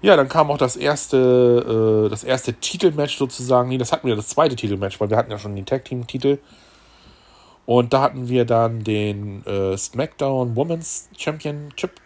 Ja, 0.00 0.14
dann 0.14 0.28
kam 0.28 0.50
auch 0.50 0.58
das 0.58 0.76
erste, 0.76 2.06
äh, 2.06 2.08
das 2.08 2.22
erste 2.22 2.54
Titelmatch 2.54 3.16
sozusagen. 3.18 3.68
Nee, 3.68 3.78
das 3.78 3.90
hatten 3.90 4.06
wir 4.06 4.14
das 4.14 4.28
zweite 4.28 4.54
Titelmatch, 4.54 5.00
weil 5.00 5.10
wir 5.10 5.16
hatten 5.16 5.30
ja 5.30 5.38
schon 5.38 5.56
den 5.56 5.66
Tag 5.66 5.84
Team 5.84 6.06
Titel. 6.06 6.38
Und 7.66 7.92
da 7.92 8.00
hatten 8.00 8.28
wir 8.28 8.44
dann 8.44 8.84
den 8.84 9.44
äh, 9.44 9.76
SmackDown 9.76 10.56
Women's 10.56 11.10
Championship. 11.18 12.00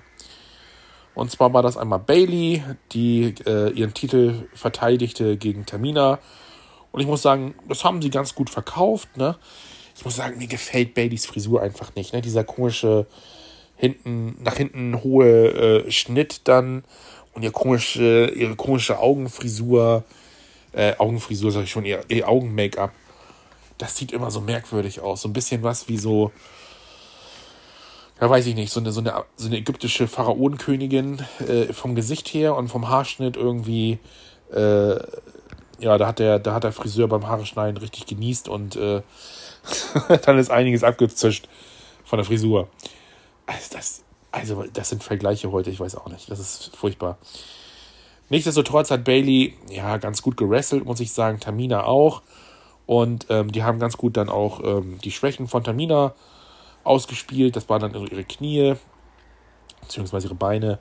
Und 1.15 1.31
zwar 1.31 1.53
war 1.53 1.63
das 1.63 1.77
einmal 1.77 1.99
Bailey, 1.99 2.63
die 2.93 3.35
äh, 3.47 3.71
ihren 3.71 3.93
Titel 3.93 4.49
verteidigte 4.55 5.37
gegen 5.37 5.67
Tamina. 5.67 6.19
Und 6.91 7.01
ich 7.01 7.07
muss 7.07 7.23
sagen, 7.23 7.55
das 7.69 7.85
haben 7.85 8.01
sie 8.01 8.11
ganz 8.11 8.35
gut 8.35 8.49
verkauft. 8.49 9.17
Ne? 9.17 9.37
Ich 9.95 10.05
muss 10.05 10.17
sagen, 10.17 10.39
mir 10.39 10.47
gefällt 10.47 10.95
Baileys 10.95 11.27
Frisur 11.27 11.63
einfach 11.63 11.95
nicht. 11.95 12.15
Ne? 12.15 12.23
Dieser 12.23 12.45
komische 12.45 13.07
hinten 13.77 14.37
nach 14.43 14.57
hinten 14.57 15.03
hohe 15.03 15.85
äh, 15.85 15.91
Schnitt 15.91 16.49
dann 16.49 16.85
und 17.35 17.43
ihr 17.43 17.53
komische, 17.53 18.33
ihre 18.35 18.57
komische 18.57 18.99
Augenfrisur, 18.99 20.05
äh, 20.73 20.95
Augenfrisur 20.99 21.53
sag 21.53 21.65
ich 21.65 21.71
schon, 21.71 21.85
ihr, 21.85 22.01
ihr 22.09 22.29
Augen-Make-up 22.29 22.93
das 23.83 23.97
sieht 23.97 24.13
immer 24.13 24.31
so 24.31 24.41
merkwürdig 24.41 25.01
aus. 25.01 25.23
So 25.23 25.29
ein 25.29 25.33
bisschen 25.33 25.63
was 25.63 25.89
wie 25.89 25.99
so, 25.99 26.31
ja 28.21 28.31
weiß 28.31 28.47
ich 28.47 28.55
nicht, 28.55 28.73
so 28.73 28.81
eine, 28.81 28.93
so 28.93 29.01
eine, 29.01 29.25
so 29.37 29.49
eine 29.49 29.59
ägyptische 29.59 30.07
Pharaonenkönigin 30.07 31.21
äh, 31.47 31.73
vom 31.73 31.97
Gesicht 31.97 32.29
her 32.29 32.55
und 32.55 32.69
vom 32.69 32.89
Haarschnitt 32.89 33.37
irgendwie, 33.37 33.99
äh, 34.53 34.95
ja, 35.81 35.99
da 35.99 36.07
hat 36.07 36.21
der, 36.21 36.39
da 36.39 36.55
hat 36.55 36.63
der 36.63 36.73
Friseur 36.73 37.09
beim 37.09 37.27
Haareschneiden 37.27 37.77
richtig 37.79 38.07
genießt 38.07 38.49
und 38.49 38.77
äh, 38.77 39.03
dann 40.25 40.39
ist 40.39 40.51
einiges 40.51 40.85
abgezischt 40.85 41.49
von 42.05 42.19
der 42.19 42.25
Frisur. 42.25 42.69
Also 43.47 43.69
das, 43.73 44.05
also 44.33 44.65
das 44.73 44.89
sind 44.89 45.05
Vergleiche 45.05 45.53
heute, 45.53 45.71
ich 45.71 45.79
weiß 45.79 45.95
auch 45.97 46.09
nicht. 46.09 46.31
Das 46.31 46.41
ist 46.41 46.75
furchtbar. 46.75 47.19
Nichtsdestotrotz 48.31 48.91
hat 48.91 49.05
Bailey 49.05 49.55
ja 49.69 49.99
ganz 49.99 50.23
gut 50.23 50.39
gerasselt, 50.39 50.87
muss 50.87 51.01
ich 51.01 51.13
sagen. 51.13 51.39
Tamina 51.39 51.85
auch. 51.85 52.23
Und 52.87 53.27
ähm, 53.29 53.53
die 53.53 53.63
haben 53.63 53.79
ganz 53.79 53.97
gut 53.97 54.17
dann 54.17 54.29
auch 54.29 54.65
ähm, 54.65 54.99
die 55.05 55.11
Schwächen 55.11 55.49
von 55.49 55.63
Tamina 55.63 56.15
ausgespielt. 56.83 57.57
Das 57.57 57.69
waren 57.69 57.81
dann 57.81 57.95
ihre 57.95 58.25
Knie, 58.25 58.75
beziehungsweise 59.83 60.29
ihre 60.29 60.35
Beine. 60.35 60.79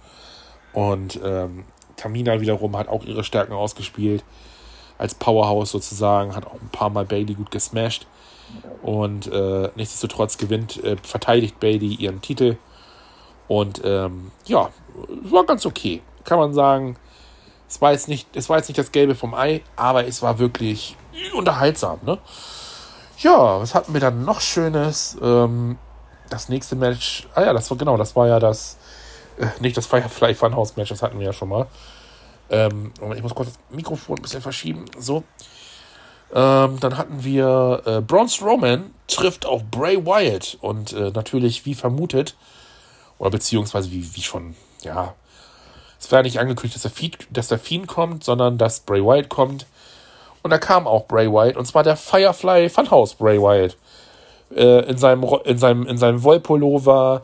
Und 0.73 1.19
ähm, 1.23 1.65
Tamina 1.97 2.39
wiederum 2.39 2.77
hat 2.77 2.87
auch 2.87 3.03
ihre 3.03 3.23
Stärken 3.23 3.53
ausgespielt. 3.53 4.23
Als 4.97 5.15
Powerhouse 5.15 5.71
sozusagen, 5.71 6.35
hat 6.35 6.45
auch 6.47 6.53
ein 6.53 6.69
paar 6.71 6.89
Mal 6.89 7.05
Bailey 7.05 7.33
gut 7.33 7.51
gesmashed. 7.51 8.07
Und 8.81 9.27
äh, 9.27 9.69
nichtsdestotrotz 9.75 10.37
gewinnt, 10.37 10.81
äh, 10.83 10.95
verteidigt 11.03 11.59
Bailey 11.59 11.95
ihren 11.95 12.21
Titel. 12.21 12.57
Und 13.51 13.81
ähm, 13.83 14.31
ja, 14.45 14.69
war 15.23 15.45
ganz 15.45 15.65
okay. 15.65 16.01
Kann 16.23 16.39
man 16.39 16.53
sagen, 16.53 16.95
es 17.67 17.81
war, 17.81 17.91
jetzt 17.91 18.07
nicht, 18.07 18.33
es 18.33 18.47
war 18.47 18.55
jetzt 18.55 18.69
nicht 18.69 18.77
das 18.77 18.93
Gelbe 18.93 19.13
vom 19.13 19.33
Ei, 19.33 19.61
aber 19.75 20.07
es 20.07 20.21
war 20.21 20.39
wirklich 20.39 20.95
unterhaltsam, 21.33 21.99
ne? 22.05 22.17
Ja, 23.17 23.59
was 23.59 23.75
hatten 23.75 23.91
wir 23.91 23.99
dann 23.99 24.23
noch 24.23 24.39
Schönes? 24.39 25.17
Ähm, 25.21 25.77
das 26.29 26.47
nächste 26.47 26.77
Match, 26.77 27.27
ah 27.35 27.41
ja, 27.43 27.51
das 27.51 27.69
war 27.69 27.77
genau, 27.77 27.97
das 27.97 28.15
war 28.15 28.25
ja 28.25 28.39
das, 28.39 28.77
äh, 29.37 29.47
nicht 29.59 29.75
das 29.75 29.85
Firefly 29.85 30.33
Funhouse 30.33 30.77
Match, 30.77 30.87
das 30.87 31.01
hatten 31.01 31.19
wir 31.19 31.25
ja 31.25 31.33
schon 31.33 31.49
mal. 31.49 31.67
Ähm, 32.49 32.93
ich 33.13 33.21
muss 33.21 33.35
kurz 33.35 33.49
das 33.49 33.59
Mikrofon 33.69 34.15
ein 34.17 34.21
bisschen 34.21 34.41
verschieben, 34.41 34.85
so. 34.97 35.25
Ähm, 36.33 36.79
dann 36.79 36.97
hatten 36.97 37.21
wir 37.25 37.81
äh, 37.85 37.99
Braun 37.99 38.29
Strowman 38.29 38.95
trifft 39.07 39.45
auf 39.45 39.65
Bray 39.65 40.05
Wyatt 40.05 40.57
und 40.61 40.93
äh, 40.93 41.11
natürlich 41.11 41.65
wie 41.65 41.75
vermutet, 41.75 42.37
oder 43.21 43.29
beziehungsweise 43.29 43.91
wie, 43.91 44.15
wie 44.15 44.21
schon, 44.23 44.55
ja, 44.81 45.13
es 45.99 46.11
war 46.11 46.23
nicht 46.23 46.39
angekündigt, 46.39 46.73
dass 46.73 46.81
der, 46.81 46.89
Fiend, 46.89 47.27
dass 47.29 47.49
der 47.49 47.59
Fiend 47.59 47.87
kommt, 47.87 48.23
sondern 48.23 48.57
dass 48.57 48.79
Bray 48.79 49.05
Wyatt 49.05 49.29
kommt. 49.29 49.67
Und 50.41 50.49
da 50.49 50.57
kam 50.57 50.87
auch 50.87 51.05
Bray 51.05 51.31
Wyatt, 51.31 51.55
und 51.55 51.67
zwar 51.67 51.83
der 51.83 51.95
Firefly 51.95 52.69
Funhouse 52.69 53.13
Bray 53.13 53.39
Wyatt. 53.39 53.77
Äh, 54.55 54.89
in 54.89 54.97
seinem, 54.97 55.23
in 55.45 55.59
seinem, 55.59 55.85
in 55.85 55.99
seinem 55.99 56.23
Wollpullover, 56.23 57.21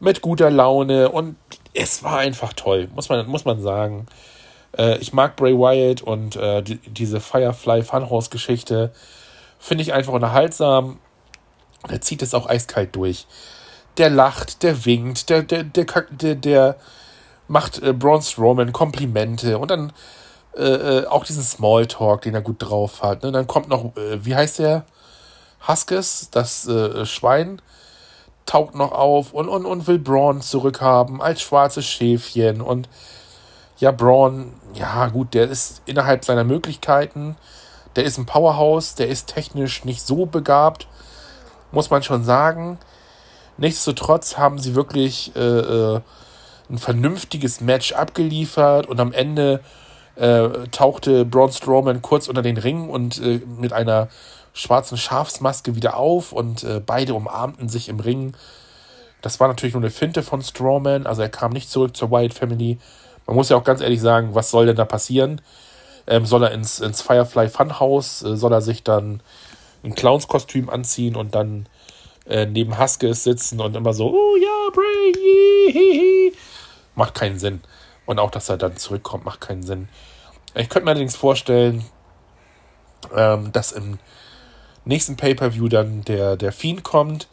mit 0.00 0.22
guter 0.22 0.50
Laune 0.50 1.10
und 1.10 1.36
es 1.74 2.02
war 2.02 2.18
einfach 2.18 2.54
toll, 2.54 2.88
muss 2.94 3.10
man, 3.10 3.26
muss 3.26 3.44
man 3.44 3.60
sagen. 3.60 4.06
Äh, 4.78 4.96
ich 5.00 5.12
mag 5.12 5.36
Bray 5.36 5.52
Wyatt 5.52 6.00
und 6.00 6.36
äh, 6.36 6.62
die, 6.62 6.78
diese 6.78 7.20
Firefly 7.20 7.82
Funhouse 7.82 8.30
Geschichte 8.30 8.90
finde 9.58 9.82
ich 9.82 9.92
einfach 9.92 10.14
unterhaltsam. 10.14 10.98
Er 11.88 12.00
zieht 12.00 12.22
es 12.22 12.32
auch 12.32 12.48
eiskalt 12.48 12.96
durch. 12.96 13.26
Der 13.98 14.10
lacht, 14.10 14.62
der 14.62 14.84
winkt, 14.84 15.30
der, 15.30 15.42
der, 15.42 15.64
der, 15.64 15.84
der, 16.10 16.34
der 16.34 16.76
macht 17.48 17.82
äh, 17.82 17.92
Braun 17.92 18.22
Strowman 18.22 18.72
Komplimente 18.72 19.58
und 19.58 19.70
dann 19.70 19.92
äh, 20.56 20.62
äh, 21.00 21.06
auch 21.06 21.24
diesen 21.24 21.42
Smalltalk, 21.42 22.22
den 22.22 22.34
er 22.34 22.40
gut 22.40 22.56
drauf 22.58 23.02
hat. 23.02 23.22
Ne? 23.22 23.32
Dann 23.32 23.46
kommt 23.46 23.68
noch, 23.68 23.96
äh, 23.96 24.24
wie 24.24 24.34
heißt 24.34 24.58
der? 24.58 24.84
Huskes, 25.68 26.28
das 26.30 26.66
äh, 26.66 27.04
Schwein, 27.04 27.60
taucht 28.46 28.74
noch 28.74 28.92
auf 28.92 29.32
und, 29.32 29.48
und, 29.48 29.66
und 29.66 29.86
will 29.86 29.98
Braun 29.98 30.40
zurückhaben 30.40 31.20
als 31.20 31.42
schwarzes 31.42 31.84
Schäfchen. 31.84 32.60
Und 32.60 32.88
ja, 33.78 33.90
Braun, 33.90 34.54
ja 34.74 35.08
gut, 35.08 35.34
der 35.34 35.50
ist 35.50 35.82
innerhalb 35.86 36.24
seiner 36.24 36.44
Möglichkeiten, 36.44 37.36
der 37.96 38.04
ist 38.04 38.18
ein 38.18 38.26
Powerhouse, 38.26 38.94
der 38.94 39.08
ist 39.08 39.26
technisch 39.26 39.84
nicht 39.84 40.06
so 40.06 40.26
begabt, 40.26 40.86
muss 41.72 41.90
man 41.90 42.02
schon 42.02 42.24
sagen. 42.24 42.78
Nichtsdestotrotz 43.58 44.36
haben 44.36 44.58
sie 44.58 44.74
wirklich 44.74 45.34
äh, 45.36 45.40
äh, 45.40 46.00
ein 46.68 46.78
vernünftiges 46.78 47.60
Match 47.60 47.92
abgeliefert 47.92 48.86
und 48.86 49.00
am 49.00 49.12
Ende 49.12 49.60
äh, 50.16 50.48
tauchte 50.70 51.24
Braun 51.24 51.52
Strowman 51.52 52.02
kurz 52.02 52.28
unter 52.28 52.42
den 52.42 52.56
Ring 52.56 52.88
und 52.88 53.20
äh, 53.20 53.40
mit 53.46 53.72
einer 53.72 54.08
schwarzen 54.52 54.96
Schafsmaske 54.96 55.76
wieder 55.76 55.96
auf 55.96 56.32
und 56.32 56.64
äh, 56.64 56.80
beide 56.84 57.14
umarmten 57.14 57.68
sich 57.68 57.88
im 57.88 58.00
Ring. 58.00 58.34
Das 59.22 59.40
war 59.40 59.48
natürlich 59.48 59.74
nur 59.74 59.82
eine 59.82 59.90
Finte 59.90 60.22
von 60.22 60.42
Strowman, 60.42 61.06
also 61.06 61.22
er 61.22 61.28
kam 61.28 61.52
nicht 61.52 61.70
zurück 61.70 61.96
zur 61.96 62.10
Wyatt 62.10 62.32
Family. 62.32 62.78
Man 63.26 63.36
muss 63.36 63.48
ja 63.48 63.56
auch 63.56 63.64
ganz 63.64 63.80
ehrlich 63.80 64.00
sagen, 64.00 64.34
was 64.34 64.50
soll 64.50 64.66
denn 64.66 64.76
da 64.76 64.84
passieren? 64.84 65.40
Ähm, 66.06 66.24
soll 66.24 66.44
er 66.44 66.52
ins, 66.52 66.80
ins 66.80 67.02
Firefly 67.02 67.48
Funhouse, 67.48 68.22
äh, 68.22 68.36
soll 68.36 68.52
er 68.52 68.62
sich 68.62 68.82
dann 68.82 69.20
ein 69.84 69.94
Clownskostüm 69.94 70.70
anziehen 70.70 71.16
und 71.16 71.34
dann 71.34 71.66
äh, 72.28 72.46
neben 72.46 72.78
Huskes 72.78 73.24
sitzen 73.24 73.60
und 73.60 73.76
immer 73.76 73.92
so, 73.92 74.10
oh 74.10 74.36
ja, 74.36 74.70
Bray, 74.72 76.32
macht 76.94 77.14
keinen 77.14 77.38
Sinn. 77.38 77.60
Und 78.04 78.18
auch, 78.18 78.30
dass 78.30 78.48
er 78.48 78.56
dann 78.56 78.76
zurückkommt, 78.76 79.24
macht 79.24 79.40
keinen 79.40 79.62
Sinn. 79.62 79.88
Ich 80.54 80.68
könnte 80.68 80.84
mir 80.84 80.92
allerdings 80.92 81.16
vorstellen, 81.16 81.84
ähm, 83.14 83.52
dass 83.52 83.72
im 83.72 83.98
nächsten 84.84 85.16
Pay-Per-View 85.16 85.68
dann 85.68 86.02
der, 86.04 86.36
der 86.36 86.52
Fiend 86.52 86.82
kommt 86.82 87.28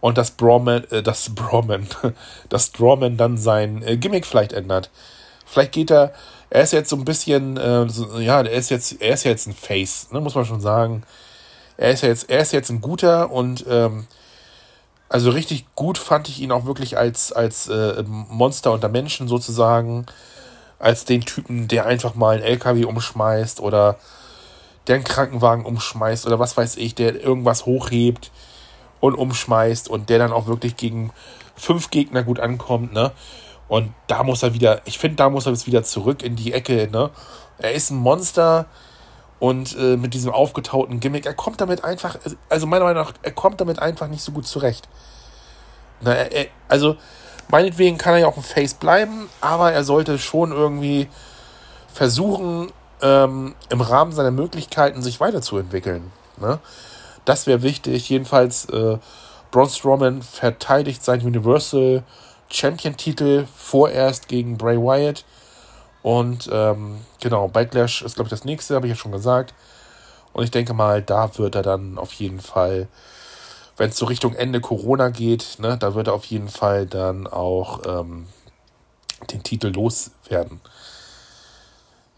und 0.00 0.18
dass 0.18 0.32
Brawman, 0.32 0.84
äh, 0.90 1.02
das 1.02 1.34
Brawman, 1.34 1.86
dass 2.48 2.66
Strawman 2.66 3.16
dann 3.16 3.36
sein 3.36 3.82
äh, 3.82 3.96
Gimmick 3.96 4.26
vielleicht 4.26 4.52
ändert. 4.52 4.90
Vielleicht 5.46 5.72
geht 5.72 5.90
er, 5.90 6.12
er 6.50 6.62
ist 6.62 6.72
jetzt 6.72 6.90
so 6.90 6.96
ein 6.96 7.04
bisschen, 7.04 7.56
äh, 7.56 7.88
so, 7.88 8.18
ja, 8.18 8.40
er 8.40 8.50
ist 8.52 8.70
jetzt, 8.70 9.00
er 9.00 9.14
ist 9.14 9.24
jetzt 9.24 9.46
ein 9.46 9.54
Face, 9.54 10.10
ne, 10.10 10.20
muss 10.20 10.34
man 10.34 10.44
schon 10.44 10.60
sagen. 10.60 11.02
Er 11.76 11.90
ist 11.90 12.02
jetzt, 12.02 12.30
er 12.30 12.40
ist 12.40 12.52
jetzt 12.52 12.70
ein 12.70 12.80
guter 12.80 13.30
und 13.30 13.64
ähm, 13.68 14.06
also 15.08 15.30
richtig 15.30 15.66
gut 15.74 15.98
fand 15.98 16.28
ich 16.28 16.40
ihn 16.40 16.52
auch 16.52 16.64
wirklich 16.64 16.98
als, 16.98 17.32
als 17.32 17.68
äh, 17.68 18.02
Monster 18.06 18.72
unter 18.72 18.88
Menschen 18.88 19.28
sozusagen. 19.28 20.06
Als 20.78 21.04
den 21.04 21.22
Typen, 21.22 21.68
der 21.68 21.86
einfach 21.86 22.14
mal 22.14 22.34
einen 22.34 22.42
LKW 22.42 22.84
umschmeißt 22.84 23.60
oder 23.60 23.96
der 24.86 24.96
einen 24.96 25.04
Krankenwagen 25.04 25.64
umschmeißt 25.64 26.26
oder 26.26 26.38
was 26.38 26.56
weiß 26.56 26.76
ich, 26.76 26.94
der 26.94 27.20
irgendwas 27.20 27.64
hochhebt 27.64 28.30
und 29.00 29.14
umschmeißt 29.14 29.88
und 29.88 30.10
der 30.10 30.18
dann 30.18 30.32
auch 30.32 30.46
wirklich 30.46 30.76
gegen 30.76 31.12
fünf 31.56 31.90
Gegner 31.90 32.22
gut 32.22 32.40
ankommt, 32.40 32.92
ne? 32.92 33.12
Und 33.68 33.94
da 34.08 34.22
muss 34.24 34.42
er 34.42 34.52
wieder, 34.52 34.82
ich 34.84 34.98
finde, 34.98 35.16
da 35.16 35.30
muss 35.30 35.46
er 35.46 35.52
jetzt 35.52 35.66
wieder 35.66 35.84
zurück 35.84 36.22
in 36.22 36.36
die 36.36 36.52
Ecke, 36.52 36.88
ne? 36.90 37.10
Er 37.58 37.72
ist 37.72 37.90
ein 37.90 37.96
Monster 37.96 38.66
und 39.44 39.76
äh, 39.76 39.98
mit 39.98 40.14
diesem 40.14 40.32
aufgetauten 40.32 41.00
Gimmick, 41.00 41.26
er 41.26 41.34
kommt 41.34 41.60
damit 41.60 41.84
einfach, 41.84 42.16
also 42.48 42.66
meiner 42.66 42.86
Meinung 42.86 43.02
nach, 43.02 43.12
er 43.20 43.32
kommt 43.32 43.60
damit 43.60 43.78
einfach 43.78 44.08
nicht 44.08 44.22
so 44.22 44.32
gut 44.32 44.46
zurecht. 44.46 44.88
Na, 46.00 46.14
er, 46.14 46.46
also, 46.66 46.96
meinetwegen 47.48 47.98
kann 47.98 48.14
er 48.14 48.20
ja 48.20 48.26
auch 48.26 48.38
ein 48.38 48.42
Face 48.42 48.72
bleiben, 48.72 49.28
aber 49.42 49.70
er 49.70 49.84
sollte 49.84 50.18
schon 50.18 50.50
irgendwie 50.50 51.08
versuchen, 51.92 52.72
ähm, 53.02 53.54
im 53.68 53.82
Rahmen 53.82 54.12
seiner 54.12 54.30
Möglichkeiten 54.30 55.02
sich 55.02 55.20
weiterzuentwickeln. 55.20 56.10
Ne? 56.38 56.58
Das 57.26 57.46
wäre 57.46 57.60
wichtig. 57.60 58.08
Jedenfalls, 58.08 58.64
äh, 58.70 58.96
Braun 59.50 59.68
Strowman 59.68 60.22
verteidigt 60.22 61.04
seinen 61.04 61.26
Universal 61.26 62.02
Champion-Titel 62.48 63.44
vorerst 63.54 64.26
gegen 64.26 64.56
Bray 64.56 64.78
Wyatt. 64.78 65.26
Und 66.04 66.50
ähm, 66.52 66.98
genau, 67.22 67.48
Backlash 67.48 68.02
ist, 68.02 68.16
glaube 68.16 68.26
ich, 68.26 68.30
das 68.30 68.44
nächste, 68.44 68.74
habe 68.74 68.86
ich 68.86 68.90
ja 68.90 68.96
schon 68.96 69.10
gesagt. 69.10 69.54
Und 70.34 70.44
ich 70.44 70.50
denke 70.50 70.74
mal, 70.74 71.00
da 71.00 71.38
wird 71.38 71.54
er 71.54 71.62
dann 71.62 71.96
auf 71.96 72.12
jeden 72.12 72.40
Fall, 72.40 72.88
wenn 73.78 73.88
es 73.88 73.96
so 73.96 74.04
Richtung 74.04 74.34
Ende 74.34 74.60
Corona 74.60 75.08
geht, 75.08 75.56
ne, 75.60 75.78
da 75.78 75.94
wird 75.94 76.08
er 76.08 76.12
auf 76.12 76.26
jeden 76.26 76.50
Fall 76.50 76.84
dann 76.84 77.26
auch 77.26 77.80
ähm, 77.86 78.26
den 79.30 79.42
Titel 79.44 79.68
loswerden. 79.68 80.60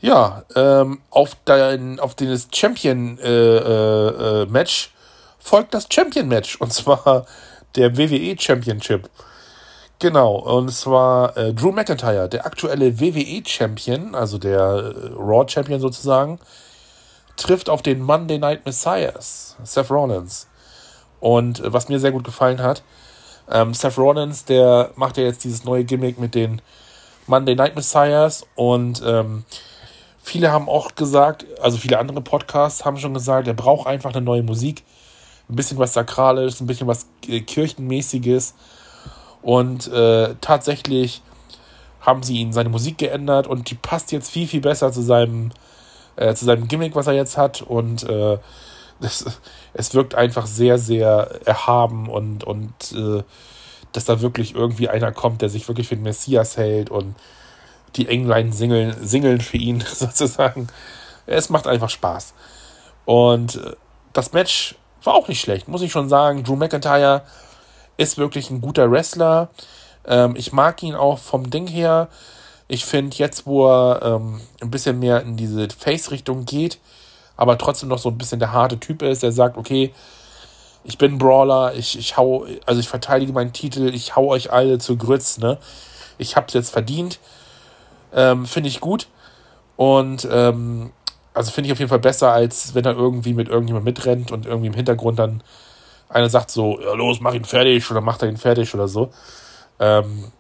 Ja, 0.01 0.43
ähm, 0.57 1.01
auf, 1.11 1.37
dein, 1.45 2.01
auf 2.01 2.17
das 2.17 2.49
Champion-Match 2.53 3.23
äh, 3.23 4.43
äh, 4.43 4.43
äh 4.43 4.67
folgt 5.39 5.75
das 5.75 5.87
Champion-Match. 5.89 6.57
Und 6.57 6.73
zwar 6.73 7.25
der 7.77 7.97
WWE 7.97 8.35
Championship. 8.37 9.09
Genau, 9.99 10.37
und 10.37 10.71
zwar 10.73 11.35
äh, 11.39 11.55
Drew 11.55 11.73
McIntyre, 11.73 12.29
der 12.29 12.45
aktuelle 12.45 13.01
WWE-Champion, 13.01 14.15
also 14.15 14.37
der 14.37 14.59
äh, 14.59 15.11
Raw-Champion 15.17 15.81
sozusagen, 15.81 16.39
trifft 17.37 17.71
auf 17.71 17.81
den 17.81 18.03
Monday 18.03 18.39
Night 18.39 18.67
Messiahs, 18.67 19.57
Seth 19.65 19.91
Rollins. 19.91 20.49
Und 21.19 21.61
äh, 21.61 21.73
was 21.73 21.89
mir 21.89 21.99
sehr 21.99 22.13
gut 22.13 22.25
gefallen 22.25 22.63
hat, 22.63 22.83
ähm, 23.51 23.73
Seth 23.73 23.97
Rollins, 23.97 24.45
der 24.45 24.91
macht 24.97 25.17
ja 25.17 25.25
jetzt 25.25 25.45
dieses 25.45 25.65
neue 25.65 25.85
Gimmick 25.85 26.19
mit 26.19 26.35
den 26.35 26.61
Monday 27.27 27.55
Night 27.55 27.75
Messiahs 27.75 28.45
und 28.55 29.03
ähm, 29.05 29.45
viele 30.23 30.53
haben 30.53 30.69
auch 30.69 30.95
gesagt, 30.95 31.47
also 31.63 31.79
viele 31.79 31.99
andere 31.99 32.21
Podcasts 32.21 32.85
haben 32.85 32.99
schon 32.99 33.15
gesagt, 33.15 33.49
er 33.49 33.55
braucht 33.55 33.87
einfach 33.87 34.15
eine 34.15 34.25
neue 34.25 34.43
Musik, 34.43 34.85
ein 35.49 35.57
bisschen 35.57 35.79
was 35.79 35.95
Sakrales, 35.95 36.61
ein 36.61 36.67
bisschen 36.67 36.87
was 36.87 37.07
äh, 37.27 37.41
Kirchenmäßiges 37.41 38.55
und 39.47 39.87
äh, 39.93 40.35
tatsächlich 40.41 41.23
haben 42.01 42.25
sie 42.25 42.39
ihn 42.39 42.53
seine 42.53 42.69
Musik 42.69 42.99
geändert 42.99 43.47
und 43.47 43.71
die 43.71 43.77
passt 43.77 44.11
jetzt 44.11 44.29
viel, 44.29 44.49
viel 44.49 44.61
besser 44.61 44.91
zu 44.91 45.03
seinem, 45.03 45.53
äh, 46.17 46.35
zu 46.35 46.45
seinem 46.45 46.67
Gimmick, 46.67 46.97
was 46.97 47.07
er 47.07 47.13
jetzt 47.13 47.37
hat. 47.37 47.63
Und 47.63 48.03
äh, 48.09 48.39
das, 49.01 49.25
es 49.73 49.95
wirkt 49.95 50.17
einfach 50.17 50.49
sehr, 50.49 50.79
sehr 50.79 51.31
erhaben 51.45 52.09
und, 52.09 52.43
und 52.43 52.73
äh, 52.91 53.23
dass 53.93 54.05
da 54.05 54.21
wirklich 54.21 54.57
irgendwie 54.57 54.89
einer 54.89 55.13
kommt, 55.13 55.43
der 55.43 55.49
sich 55.49 55.69
wirklich 55.69 55.87
für 55.87 55.95
den 55.95 56.03
Messias 56.03 56.57
hält 56.57 56.91
und 56.91 57.15
die 57.95 58.09
Englein 58.09 58.51
singeln, 58.51 58.97
singeln 59.01 59.41
für 59.41 59.59
ihn 59.59 59.81
sozusagen. 59.95 60.67
Es 61.27 61.51
macht 61.51 61.69
einfach 61.69 61.91
Spaß. 61.91 62.35
Und 63.05 63.55
äh, 63.55 63.77
das 64.13 64.33
Match 64.33 64.75
war 65.05 65.15
auch 65.15 65.29
nicht 65.29 65.41
schlecht, 65.41 65.69
muss 65.69 65.83
ich 65.83 65.93
schon 65.93 66.09
sagen. 66.09 66.43
Drew 66.43 66.57
McIntyre 66.57 67.23
ist 67.97 68.19
wirklich 68.19 68.51
ein 68.51 68.61
guter 68.61 68.91
Wrestler. 68.91 69.49
Ähm, 70.07 70.35
ich 70.37 70.53
mag 70.53 70.83
ihn 70.83 70.95
auch 70.95 71.19
vom 71.19 71.51
Ding 71.51 71.67
her. 71.67 72.09
Ich 72.69 72.85
finde 72.85 73.17
jetzt, 73.17 73.47
wo 73.47 73.69
er 73.69 74.03
ähm, 74.03 74.41
ein 74.61 74.71
bisschen 74.71 74.99
mehr 74.99 75.23
in 75.23 75.37
diese 75.37 75.69
Face-Richtung 75.71 76.45
geht, 76.45 76.79
aber 77.37 77.59
trotzdem 77.59 77.89
noch 77.89 77.99
so 77.99 78.09
ein 78.09 78.19
bisschen 78.19 78.41
der 78.41 78.53
harte 78.53 78.79
Typ 78.79 79.03
ist, 79.03 79.23
der 79.23 79.33
sagt, 79.33 79.57
okay, 79.57 79.93
ich 80.83 80.99
bin 80.99 81.19
Brawler, 81.19 81.75
ich, 81.75 81.99
ich 81.99 82.17
hau, 82.17 82.47
also 82.65 82.81
ich 82.81 82.89
verteidige 82.89 83.33
meinen 83.33 83.53
Titel, 83.53 83.93
ich 83.93 84.15
hau 84.17 84.29
euch 84.29 84.53
alle 84.53 84.79
zu 84.79 84.97
Grütz, 84.97 85.39
ne? 85.39 85.59
Ich 86.19 86.37
hab's 86.37 86.55
jetzt 86.55 86.71
verdient. 86.71 87.19
Ähm, 88.15 88.47
finde 88.47 88.69
ich 88.69 88.81
gut. 88.81 89.09
Und 89.77 90.27
ähm, 90.31 90.93
also 91.35 91.51
finde 91.51 91.67
ich 91.69 91.73
auf 91.73 91.79
jeden 91.79 91.91
Fall 91.91 91.99
besser, 91.99 92.33
als 92.33 92.75
wenn 92.75 92.85
er 92.85 92.95
irgendwie 92.95 93.35
mit 93.35 93.49
irgendjemand 93.49 93.85
mitrennt 93.85 94.33
und 94.33 94.47
irgendwie 94.47 94.69
im 94.69 94.75
Hintergrund 94.75 95.19
dann 95.19 95.43
einer 96.09 96.29
sagt 96.29 96.51
so, 96.51 96.81
ja 96.81 96.93
los, 96.95 97.21
mach 97.21 97.35
ihn 97.35 97.45
fertig 97.45 97.91
oder 97.91 98.01
macht 98.01 98.23
er 98.23 98.29
ihn 98.29 98.37
fertig 98.37 98.75
oder 98.75 98.89
so. 98.89 99.11
Ähm, 99.79 100.31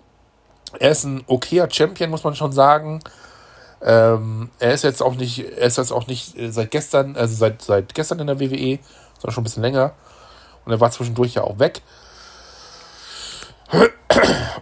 er 0.79 0.91
ist 0.91 1.05
ein 1.05 1.25
okayer 1.27 1.69
Champion, 1.71 2.11
muss 2.11 2.25
man 2.25 2.35
schon 2.35 2.53
sagen. 2.53 3.01
Ähm, 3.83 4.51
er 4.59 4.73
ist 4.73 4.85
jetzt 4.85 5.03
auch 5.03 5.15
nicht, 5.15 5.39
er 5.39 5.67
ist 5.67 5.79
jetzt 5.79 5.93
auch 5.93 6.07
nicht 6.07 6.37
äh, 6.39 6.51
seit 6.51 6.71
gestern, 6.71 7.17
also 7.17 7.35
seit, 7.35 7.63
seit 7.63 7.95
gestern 7.95 8.21
in 8.21 8.27
der 8.27 8.41
WWE, 8.41 8.79
sondern 9.15 9.33
schon 9.33 9.43
ein 9.43 9.45
bisschen 9.45 9.63
länger. 9.63 9.93
Und 10.65 10.73
er 10.73 10.81
war 10.81 10.91
zwischendurch 10.91 11.35
ja 11.35 11.43
auch 11.43 11.59
weg. 11.59 11.83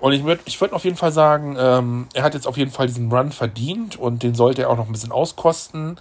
Und 0.01 0.13
ich 0.13 0.25
würde 0.25 0.43
ich 0.45 0.61
würd 0.61 0.73
auf 0.73 0.85
jeden 0.85 0.97
Fall 0.97 1.13
sagen, 1.13 1.57
ähm, 1.59 2.09
er 2.13 2.23
hat 2.23 2.35
jetzt 2.35 2.47
auf 2.47 2.57
jeden 2.57 2.71
Fall 2.71 2.87
diesen 2.87 3.11
Run 3.11 3.33
verdient 3.33 3.97
und 3.97 4.23
den 4.23 4.35
sollte 4.35 4.63
er 4.63 4.71
auch 4.71 4.77
noch 4.77 4.87
ein 4.87 4.93
bisschen 4.93 5.13
auskosten. 5.13 5.99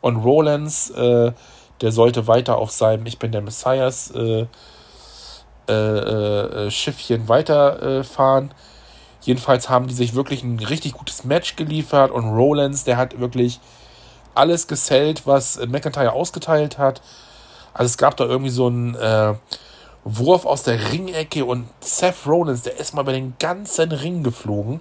Und 0.00 0.16
Rollins, 0.16 0.90
äh, 0.90 1.32
der 1.80 1.92
sollte 1.92 2.26
weiter 2.26 2.58
auf 2.58 2.70
seinem 2.70 3.06
Ich 3.06 3.18
bin 3.18 3.32
der 3.32 3.40
Messias 3.40 4.10
äh, 4.10 4.46
äh, 5.68 5.72
äh, 5.72 6.70
Schiffchen 6.70 7.28
weiterfahren. 7.28 8.52
Jedenfalls 9.22 9.68
haben 9.68 9.88
die 9.88 9.94
sich 9.94 10.14
wirklich 10.14 10.42
ein 10.42 10.58
richtig 10.58 10.92
gutes 10.94 11.24
Match 11.24 11.56
geliefert 11.56 12.10
und 12.10 12.24
Rollins, 12.24 12.84
der 12.84 12.96
hat 12.96 13.18
wirklich 13.20 13.60
alles 14.34 14.68
gesellt, 14.68 15.26
was 15.26 15.58
McIntyre 15.66 16.12
ausgeteilt 16.12 16.78
hat. 16.78 17.02
Also 17.74 17.86
es 17.86 17.98
gab 17.98 18.16
da 18.16 18.24
irgendwie 18.24 18.50
so 18.50 18.66
einen 18.66 18.94
äh, 18.94 19.34
Wurf 20.04 20.46
aus 20.46 20.62
der 20.62 20.92
Ringecke 20.92 21.44
und 21.44 21.68
Seth 21.80 22.26
Rollins, 22.26 22.62
der 22.62 22.78
ist 22.78 22.94
mal 22.94 23.02
bei 23.02 23.12
den 23.12 23.34
ganzen 23.38 23.92
Ring 23.92 24.22
geflogen 24.22 24.80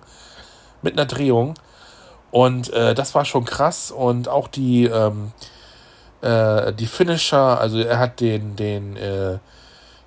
mit 0.81 0.93
einer 0.93 1.05
Drehung. 1.05 1.55
Und 2.31 2.71
äh, 2.71 2.93
das 2.93 3.15
war 3.15 3.25
schon 3.25 3.45
krass. 3.45 3.91
Und 3.91 4.27
auch 4.27 4.47
die, 4.47 4.85
ähm, 4.85 5.31
äh, 6.21 6.73
die 6.73 6.87
Finisher, 6.87 7.59
also 7.59 7.79
er 7.79 7.99
hat 7.99 8.19
den, 8.19 8.55
den, 8.55 8.97
äh, 8.97 9.33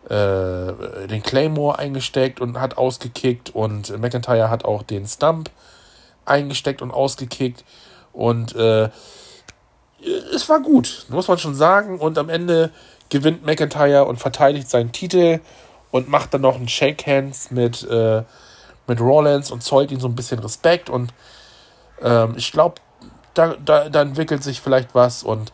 äh, 0.09 1.07
den 1.07 1.23
Claymore 1.23 1.79
eingesteckt 1.79 2.41
und 2.41 2.61
hat 2.61 2.79
ausgekickt 2.79 3.51
und 3.51 3.97
McIntyre 3.99 4.51
hat 4.51 4.65
auch 4.65 4.83
den 4.83 5.07
Stump 5.07 5.51
eingesteckt 6.25 6.83
und 6.83 6.91
ausgekickt 6.91 7.65
und 8.13 8.55
äh, 8.57 8.91
es 10.35 10.49
war 10.49 10.61
gut, 10.61 11.07
muss 11.09 11.29
man 11.29 11.39
schon 11.39 11.55
sagen. 11.55 11.99
Und 11.99 12.19
am 12.19 12.29
Ende 12.29 12.71
gewinnt 13.09 13.45
McIntyre 13.45 14.05
und 14.05 14.17
verteidigt 14.17 14.69
seinen 14.69 14.93
Titel 14.93 15.41
und 15.91 16.09
macht 16.09 16.33
dann 16.35 16.43
noch 16.43 16.57
einen 16.57 16.69
Shake 16.69 17.07
Hands 17.07 17.51
mit, 17.51 17.83
äh, 17.89 18.23
mit 18.87 19.01
Rollins 19.01 19.51
und 19.51 19.63
zollt 19.63 19.91
ihm 19.91 20.01
so 20.01 20.09
ein 20.09 20.15
bisschen 20.15 20.39
Respekt. 20.39 20.89
Und 20.89 21.13
ähm, 22.03 22.35
ich 22.37 22.53
glaube, 22.53 22.77
da, 23.35 23.55
da, 23.65 23.89
da 23.89 24.03
entwickelt 24.03 24.43
sich 24.43 24.61
vielleicht 24.61 24.95
was 24.95 25.23
und 25.23 25.53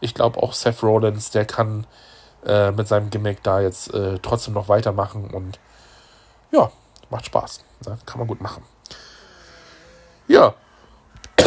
ich 0.00 0.14
glaube 0.14 0.42
auch 0.42 0.52
Seth 0.52 0.82
Rollins, 0.82 1.30
der 1.30 1.44
kann 1.44 1.86
äh, 2.44 2.70
mit 2.70 2.88
seinem 2.88 3.10
Gimmick 3.10 3.42
da 3.42 3.60
jetzt 3.60 3.92
äh, 3.94 4.18
trotzdem 4.20 4.54
noch 4.54 4.68
weitermachen 4.68 5.30
und 5.30 5.58
ja, 6.52 6.70
macht 7.10 7.26
Spaß. 7.26 7.64
Ne? 7.86 7.98
Kann 8.06 8.18
man 8.18 8.26
gut 8.26 8.40
machen. 8.40 8.62
Ja. 10.26 10.54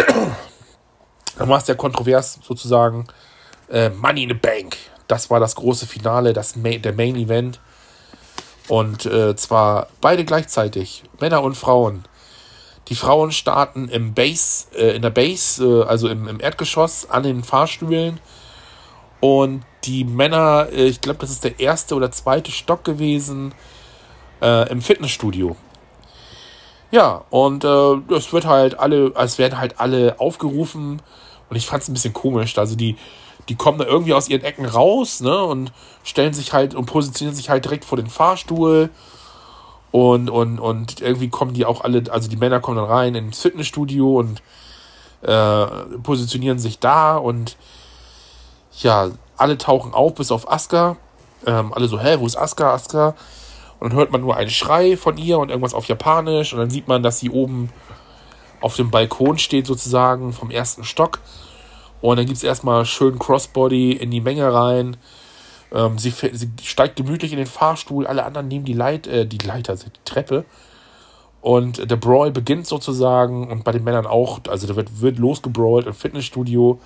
Dann 1.37 1.49
war 1.49 1.57
es 1.57 1.67
ja 1.67 1.75
kontrovers 1.75 2.39
sozusagen. 2.43 3.07
Äh, 3.69 3.89
Money 3.89 4.23
in 4.23 4.29
the 4.29 4.35
Bank. 4.35 4.77
Das 5.07 5.29
war 5.29 5.39
das 5.39 5.55
große 5.55 5.87
Finale, 5.87 6.33
das 6.33 6.55
Ma 6.55 6.77
der 6.77 6.93
Main 6.93 7.15
Event. 7.15 7.59
Und 8.67 9.05
äh, 9.05 9.35
zwar 9.35 9.87
beide 9.99 10.25
gleichzeitig, 10.25 11.03
Männer 11.19 11.43
und 11.43 11.55
Frauen. 11.55 12.05
Die 12.89 12.95
Frauen 12.95 13.31
starten 13.31 13.89
im 13.89 14.13
Base, 14.13 14.67
äh, 14.75 14.95
in 14.95 15.01
der 15.01 15.09
Base, 15.09 15.63
äh, 15.63 15.83
also 15.83 16.07
im, 16.07 16.27
im 16.27 16.39
Erdgeschoss, 16.39 17.09
an 17.09 17.23
den 17.23 17.43
Fahrstühlen 17.43 18.19
und 19.23 19.63
die 19.85 20.03
Männer, 20.03 20.67
äh, 20.73 20.83
ich 20.83 20.99
glaube, 20.99 21.19
das 21.19 21.29
ist 21.29 21.45
der 21.45 21.57
erste 21.57 21.95
oder 21.95 22.11
zweite 22.11 22.51
Stock 22.51 22.83
gewesen 22.83 23.53
äh, 24.41 24.69
im 24.69 24.81
Fitnessstudio. 24.81 25.55
Ja, 26.91 27.23
und 27.29 27.63
äh, 27.63 27.93
es 28.13 28.33
wird 28.33 28.45
halt 28.45 28.77
alle, 28.77 29.13
es 29.15 29.37
werden 29.37 29.59
halt 29.59 29.79
alle 29.79 30.19
aufgerufen 30.19 31.01
und 31.49 31.55
ich 31.55 31.65
fand 31.65 31.83
es 31.83 31.87
ein 31.87 31.93
bisschen 31.93 32.11
komisch. 32.11 32.57
Also 32.57 32.75
die, 32.75 32.97
die 33.47 33.55
kommen 33.55 33.77
da 33.77 33.85
irgendwie 33.85 34.13
aus 34.13 34.27
ihren 34.27 34.43
Ecken 34.43 34.65
raus, 34.65 35.21
ne, 35.21 35.41
und 35.41 35.71
stellen 36.03 36.33
sich 36.33 36.51
halt 36.51 36.75
und 36.75 36.85
positionieren 36.85 37.33
sich 37.33 37.49
halt 37.49 37.63
direkt 37.63 37.85
vor 37.85 37.95
den 37.95 38.07
Fahrstuhl. 38.07 38.89
Und, 39.91 40.29
und, 40.29 40.59
und 40.59 40.99
irgendwie 40.99 41.29
kommen 41.29 41.53
die 41.53 41.65
auch 41.65 41.79
alle, 41.79 42.03
also 42.11 42.29
die 42.29 42.35
Männer 42.35 42.59
kommen 42.59 42.75
dann 42.75 42.87
rein 42.87 43.15
ins 43.15 43.41
Fitnessstudio 43.41 44.19
und 44.19 44.41
äh, 45.21 45.65
positionieren 46.03 46.59
sich 46.59 46.79
da 46.79 47.15
und 47.15 47.55
ja, 48.81 49.09
alle 49.37 49.57
tauchen 49.57 49.93
auf, 49.93 50.15
bis 50.15 50.31
auf 50.31 50.51
Aska. 50.51 50.97
Ähm, 51.45 51.73
alle 51.73 51.87
so, 51.87 51.99
hä, 51.99 52.17
wo 52.19 52.25
ist 52.25 52.37
Aska, 52.37 52.73
Aska? 52.73 53.15
Und 53.79 53.91
dann 53.91 53.99
hört 53.99 54.11
man 54.11 54.21
nur 54.21 54.37
einen 54.37 54.49
Schrei 54.49 54.95
von 54.97 55.17
ihr 55.17 55.39
und 55.39 55.49
irgendwas 55.49 55.73
auf 55.73 55.85
Japanisch. 55.87 56.53
Und 56.53 56.59
dann 56.59 56.69
sieht 56.69 56.87
man, 56.87 57.03
dass 57.03 57.19
sie 57.19 57.29
oben 57.29 57.69
auf 58.61 58.75
dem 58.77 58.91
Balkon 58.91 59.37
steht, 59.37 59.67
sozusagen, 59.67 60.31
vom 60.31 60.49
ersten 60.49 60.83
Stock. 60.83 61.19
Und 62.01 62.17
dann 62.17 62.25
gibt 62.25 62.37
es 62.37 62.43
erstmal 62.43 62.85
schön 62.85 63.19
Crossbody 63.19 63.91
in 63.93 64.09
die 64.11 64.21
Menge 64.21 64.53
rein. 64.53 64.97
Ähm, 65.73 65.97
sie, 65.97 66.11
sie 66.11 66.49
steigt 66.63 66.95
gemütlich 66.95 67.31
in 67.31 67.37
den 67.37 67.47
Fahrstuhl, 67.47 68.07
alle 68.07 68.23
anderen 68.23 68.47
nehmen 68.47 68.65
die, 68.65 68.73
Leit, 68.73 69.07
äh, 69.07 69.25
die 69.25 69.39
Leiter, 69.39 69.75
die 69.75 69.89
Treppe. 70.05 70.45
Und 71.41 71.89
der 71.89 71.97
Brawl 71.97 72.31
beginnt 72.31 72.67
sozusagen 72.67 73.51
und 73.51 73.65
bei 73.65 73.73
den 73.73 73.83
Männern 73.83 74.05
auch. 74.05 74.39
Also 74.47 74.65
da 74.65 74.77
wird, 74.77 75.01
wird 75.01 75.17
losgebrawlt 75.17 75.87
im 75.87 75.93
Fitnessstudio. 75.93 76.79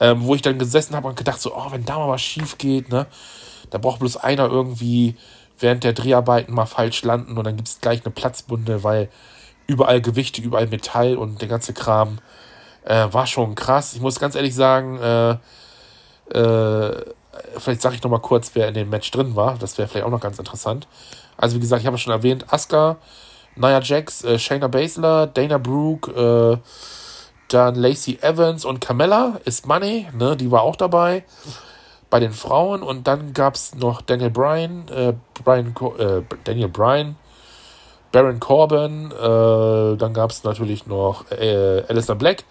Ähm, 0.00 0.24
wo 0.24 0.34
ich 0.34 0.42
dann 0.42 0.58
gesessen 0.58 0.94
habe 0.94 1.08
und 1.08 1.16
gedacht, 1.16 1.40
so, 1.40 1.54
oh, 1.54 1.72
wenn 1.72 1.84
da 1.84 1.98
mal 1.98 2.08
was 2.08 2.22
schief 2.22 2.56
geht, 2.56 2.88
ne, 2.88 3.06
da 3.70 3.78
braucht 3.78 3.98
bloß 3.98 4.16
einer 4.18 4.46
irgendwie 4.46 5.16
während 5.58 5.84
der 5.84 5.92
Dreharbeiten 5.92 6.54
mal 6.54 6.66
falsch 6.66 7.02
landen 7.02 7.36
und 7.36 7.44
dann 7.44 7.56
gibt 7.56 7.68
es 7.68 7.80
gleich 7.80 8.04
eine 8.04 8.14
Platzbunde, 8.14 8.84
weil 8.84 9.08
überall 9.66 10.00
Gewichte, 10.00 10.40
überall 10.40 10.68
Metall 10.68 11.16
und 11.16 11.40
der 11.40 11.48
ganze 11.48 11.72
Kram 11.72 12.18
äh, 12.84 13.06
war 13.10 13.26
schon 13.26 13.54
krass. 13.54 13.94
Ich 13.94 14.00
muss 14.00 14.20
ganz 14.20 14.34
ehrlich 14.34 14.54
sagen, 14.54 14.98
äh, 14.98 15.30
äh, 16.30 17.04
vielleicht 17.58 17.82
sage 17.82 17.94
ich 17.96 18.02
noch 18.02 18.10
mal 18.10 18.20
kurz, 18.20 18.52
wer 18.54 18.68
in 18.68 18.74
dem 18.74 18.90
Match 18.90 19.10
drin 19.10 19.36
war. 19.36 19.56
Das 19.58 19.78
wäre 19.78 19.88
vielleicht 19.88 20.06
auch 20.06 20.10
noch 20.10 20.20
ganz 20.20 20.38
interessant. 20.38 20.88
Also 21.36 21.56
wie 21.56 21.60
gesagt, 21.60 21.82
ich 21.82 21.86
habe 21.86 21.98
schon 21.98 22.12
erwähnt, 22.12 22.46
Asuka, 22.52 22.96
Nia 23.56 23.80
Jax, 23.80 24.24
äh, 24.24 24.38
Shayna 24.38 24.68
Baszler, 24.68 25.26
Dana 25.26 25.58
Brooke, 25.58 26.10
äh, 26.10 26.58
dann 27.48 27.74
Lacey 27.74 28.18
Evans 28.20 28.64
und 28.64 28.80
Carmella 28.80 29.40
ist 29.44 29.66
Money, 29.66 30.08
ne, 30.16 30.36
die 30.36 30.50
war 30.50 30.62
auch 30.62 30.76
dabei 30.76 31.24
bei 32.10 32.20
den 32.20 32.32
Frauen. 32.32 32.82
Und 32.82 33.06
dann 33.06 33.32
gab 33.32 33.54
es 33.54 33.74
noch 33.74 34.02
Daniel 34.02 34.30
Bryan, 34.30 34.88
äh, 34.88 35.14
Brian, 35.44 35.74
äh, 35.98 36.22
Daniel 36.44 36.68
Bryan, 36.68 37.16
Baron 38.12 38.40
Corbin, 38.40 39.10
äh, 39.12 39.96
dann 39.96 40.14
gab 40.14 40.30
es 40.30 40.44
natürlich 40.44 40.86
noch 40.86 41.30
äh, 41.30 41.82
Alistair 41.88 42.14
Black, 42.14 42.44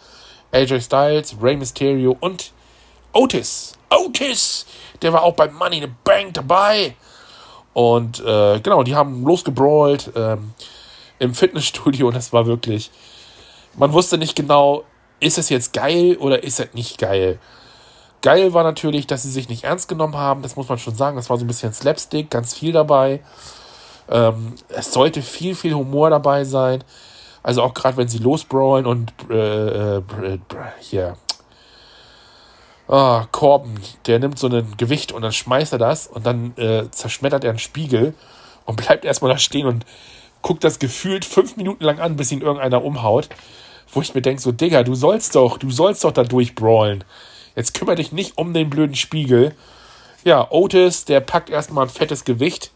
AJ 0.51 0.81
Styles, 0.81 1.35
Rey 1.41 1.55
Mysterio 1.55 2.15
und 2.19 2.51
Otis. 3.13 3.73
Otis! 3.89 4.65
Der 5.01 5.13
war 5.13 5.23
auch 5.23 5.33
bei 5.33 5.47
Money 5.49 5.77
in 5.77 5.83
the 5.83 5.91
Bank 6.03 6.33
dabei. 6.35 6.95
Und 7.73 8.19
äh, 8.19 8.59
genau, 8.59 8.83
die 8.83 8.95
haben 8.95 9.23
losgebrawlt 9.23 10.11
ähm, 10.15 10.53
im 11.19 11.33
Fitnessstudio 11.33 12.07
und 12.07 12.13
das 12.15 12.33
war 12.33 12.45
wirklich. 12.45 12.91
Man 13.77 13.93
wusste 13.93 14.17
nicht 14.17 14.35
genau, 14.35 14.83
ist 15.19 15.37
es 15.37 15.49
jetzt 15.49 15.71
geil 15.71 16.17
oder 16.19 16.43
ist 16.43 16.59
es 16.59 16.73
nicht 16.73 16.97
geil. 16.97 17.39
Geil 18.23 18.53
war 18.53 18.63
natürlich, 18.63 19.05
dass 19.05 19.23
sie 19.23 19.29
sich 19.29 19.49
nicht 19.49 19.63
ernst 19.63 19.87
genommen 19.87 20.17
haben, 20.17 20.41
das 20.41 20.55
muss 20.55 20.67
man 20.67 20.79
schon 20.79 20.95
sagen. 20.95 21.15
Das 21.15 21.29
war 21.29 21.37
so 21.37 21.45
ein 21.45 21.47
bisschen 21.47 21.73
Slapstick, 21.73 22.31
ganz 22.31 22.55
viel 22.55 22.71
dabei. 22.71 23.21
Ähm, 24.09 24.55
es 24.69 24.91
sollte 24.91 25.21
viel, 25.21 25.53
viel 25.53 25.75
Humor 25.75 26.09
dabei 26.09 26.43
sein. 26.43 26.83
Also 27.43 27.61
auch 27.61 27.75
gerade 27.75 27.97
wenn 27.97 28.07
sie 28.07 28.17
losbrawlen 28.17 28.87
und 28.87 29.13
äh, 29.29 29.97
äh, 29.97 30.39
hier. 30.79 31.15
Oh, 32.87 33.21
Corbin, 33.31 33.79
der 34.07 34.17
nimmt 34.19 34.39
so 34.39 34.47
ein 34.47 34.75
Gewicht 34.77 35.11
und 35.11 35.21
dann 35.21 35.33
schmeißt 35.33 35.73
er 35.73 35.79
das 35.79 36.07
und 36.07 36.25
dann 36.25 36.57
äh, 36.57 36.89
zerschmettert 36.89 37.43
er 37.43 37.51
einen 37.51 37.59
Spiegel 37.59 38.15
und 38.65 38.77
bleibt 38.77 39.05
erstmal 39.05 39.31
da 39.31 39.37
stehen 39.37 39.67
und 39.67 39.85
guckt 40.41 40.63
das 40.63 40.79
gefühlt 40.79 41.25
fünf 41.25 41.57
Minuten 41.57 41.83
lang 41.83 41.99
an, 41.99 42.15
bis 42.15 42.31
ihn 42.31 42.41
irgendeiner 42.41 42.83
umhaut. 42.83 43.29
Wo 43.91 44.01
ich 44.01 44.13
mir 44.13 44.21
denke, 44.21 44.41
so, 44.41 44.51
Digga, 44.51 44.83
du 44.83 44.95
sollst 44.95 45.35
doch, 45.35 45.57
du 45.57 45.71
sollst 45.71 46.03
doch 46.03 46.11
da 46.11 46.23
durchbrawlen. 46.23 47.03
Jetzt 47.55 47.73
kümmere 47.73 47.95
dich 47.95 48.11
nicht 48.11 48.37
um 48.37 48.53
den 48.53 48.69
blöden 48.69 48.95
Spiegel. 48.95 49.55
Ja, 50.23 50.51
Otis, 50.51 51.05
der 51.05 51.21
packt 51.21 51.49
erstmal 51.49 51.85
ein 51.85 51.89
fettes 51.89 52.25
Gewicht, 52.25 52.71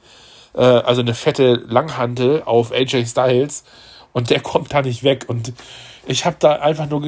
äh, 0.54 0.62
also 0.62 1.02
eine 1.02 1.14
fette 1.14 1.54
Langhantel 1.68 2.44
auf 2.46 2.72
AJ 2.72 3.06
Styles 3.06 3.64
und 4.14 4.30
der 4.30 4.40
kommt 4.42 4.74
da 4.74 4.82
nicht 4.82 5.04
weg. 5.04 5.26
Und 5.28 5.54
ich 6.06 6.26
habe 6.26 6.38
da 6.40 6.54
einfach 6.54 6.90
nur 6.90 7.02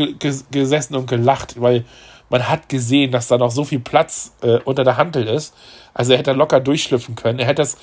gesessen 0.52 0.96
und 0.96 1.08
gelacht, 1.08 1.60
weil 1.62 1.86
man 2.30 2.50
hat 2.50 2.70
gesehen, 2.70 3.12
dass 3.12 3.28
da 3.28 3.38
noch 3.38 3.52
so 3.52 3.64
viel 3.64 3.80
Platz 3.80 4.34
äh, 4.42 4.60
unter 4.66 4.84
der 4.84 4.98
Hantel 4.98 5.28
ist. 5.28 5.54
Also 5.94 6.14
er 6.14 6.20
hätte 6.20 6.34
locker 6.34 6.60
durchschlüpfen 6.60 7.16
können. 7.16 7.40
Er 7.40 7.46
hätte 7.46 7.62
das, 7.62 7.78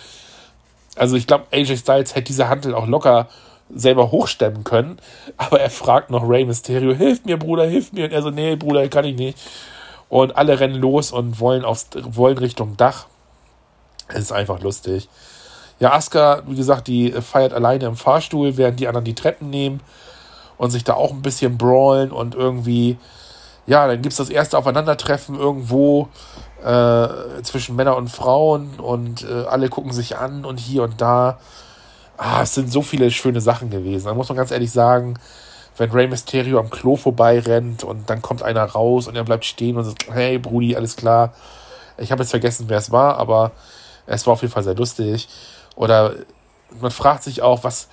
also 0.97 1.17
ich 1.17 1.27
glaube, 1.27 1.47
AJ 1.53 1.79
Styles 1.79 2.15
hätte 2.15 2.27
diese 2.27 2.49
Hantel 2.49 2.75
auch 2.75 2.87
locker 2.87 3.29
selber 3.75 4.11
hochstemmen 4.11 4.65
können. 4.65 4.99
Aber 5.37 5.61
er 5.61 5.71
fragt 5.71 6.11
noch 6.11 6.29
Rey 6.29 6.45
Mysterio, 6.45 6.95
hilf 6.95 7.25
mir, 7.25 7.39
Bruder, 7.39 7.65
hilf 7.65 7.93
mir. 7.93 8.05
Und 8.05 8.13
er 8.13 8.23
so, 8.23 8.31
nee, 8.31 8.57
Bruder, 8.57 8.89
kann 8.89 9.05
ich 9.05 9.17
nicht. 9.17 9.39
Und 10.09 10.37
alle 10.37 10.59
rennen 10.59 10.75
los 10.75 11.13
und 11.13 11.41
wollen, 11.41 11.65
aufs, 11.65 11.89
wollen 11.95 12.39
Richtung 12.39 12.77
Dach. 12.77 13.07
Es 14.09 14.21
ist 14.21 14.33
einfach 14.33 14.61
lustig. 14.61 15.09
Ja, 15.79 15.93
Asuka, 15.93 16.43
wie 16.47 16.57
gesagt, 16.57 16.89
die 16.89 17.13
feiert 17.13 17.55
alleine 17.55 17.87
im 17.87 17.97
Fahrstuhl, 17.97 18.57
während 18.57 18.81
die 18.81 18.89
anderen 18.89 19.05
die 19.05 19.15
Treppen 19.15 19.49
nehmen 19.49 19.81
und 20.59 20.71
sich 20.71 20.85
da 20.85 20.95
auch 20.95 21.11
ein 21.11 21.23
bisschen 21.23 21.57
brawlen 21.57 22.13
und 22.13 22.35
irgendwie, 22.35 22.99
ja, 23.67 23.87
dann 23.87 24.03
gibt 24.03 24.13
es 24.13 24.19
das 24.19 24.29
erste 24.29 24.59
Aufeinandertreffen 24.59 25.39
irgendwo 25.39 26.09
äh, 26.63 27.09
zwischen 27.43 27.77
Männern 27.77 27.95
und 27.95 28.09
Frauen 28.09 28.79
und 28.79 29.25
äh, 29.25 29.47
alle 29.49 29.71
gucken 29.71 29.93
sich 29.93 30.19
an 30.19 30.45
und 30.45 30.61
hier 30.61 30.83
und 30.83 31.01
da. 31.01 31.39
Ah, 32.23 32.43
es 32.43 32.53
sind 32.55 32.71
so 32.71 32.83
viele 32.83 33.11
schöne 33.11 33.41
Sachen 33.41 33.71
gewesen. 33.71 34.05
Da 34.05 34.13
muss 34.13 34.29
man 34.29 34.37
ganz 34.37 34.51
ehrlich 34.51 34.71
sagen, 34.71 35.15
wenn 35.79 35.91
Rey 35.91 36.07
Mysterio 36.07 36.59
am 36.61 36.69
Klo 36.69 36.97
vorbeirennt 36.97 37.83
und 37.83 38.11
dann 38.11 38.21
kommt 38.21 38.43
einer 38.43 38.63
raus 38.63 39.09
und 39.09 39.17
er 39.17 39.25
bleibt 39.25 39.47
stehen 39.47 39.79
und 39.79 39.85
sagt, 39.85 40.07
hey 40.13 40.39
Brudi, 40.39 40.77
alles 40.77 40.97
klar. 40.97 41.33
Ich 41.97 42.13
habe 42.13 42.23
jetzt 42.23 42.29
vergessen, 42.29 42.67
wer 42.69 42.77
es 42.77 42.91
war, 42.91 43.17
aber 43.17 43.53
es 44.07 44.27
war 44.27 44.35
auf 44.35 44.43
jeden 44.43 44.53
Fall 44.53 44.65
sehr 44.65 44.75
lustig. 44.75 45.31
Oder 45.77 46.13
man 46.79 46.91
fragt 46.91 47.23
sich 47.23 47.41
auch, 47.41 47.65
was, 47.65 47.89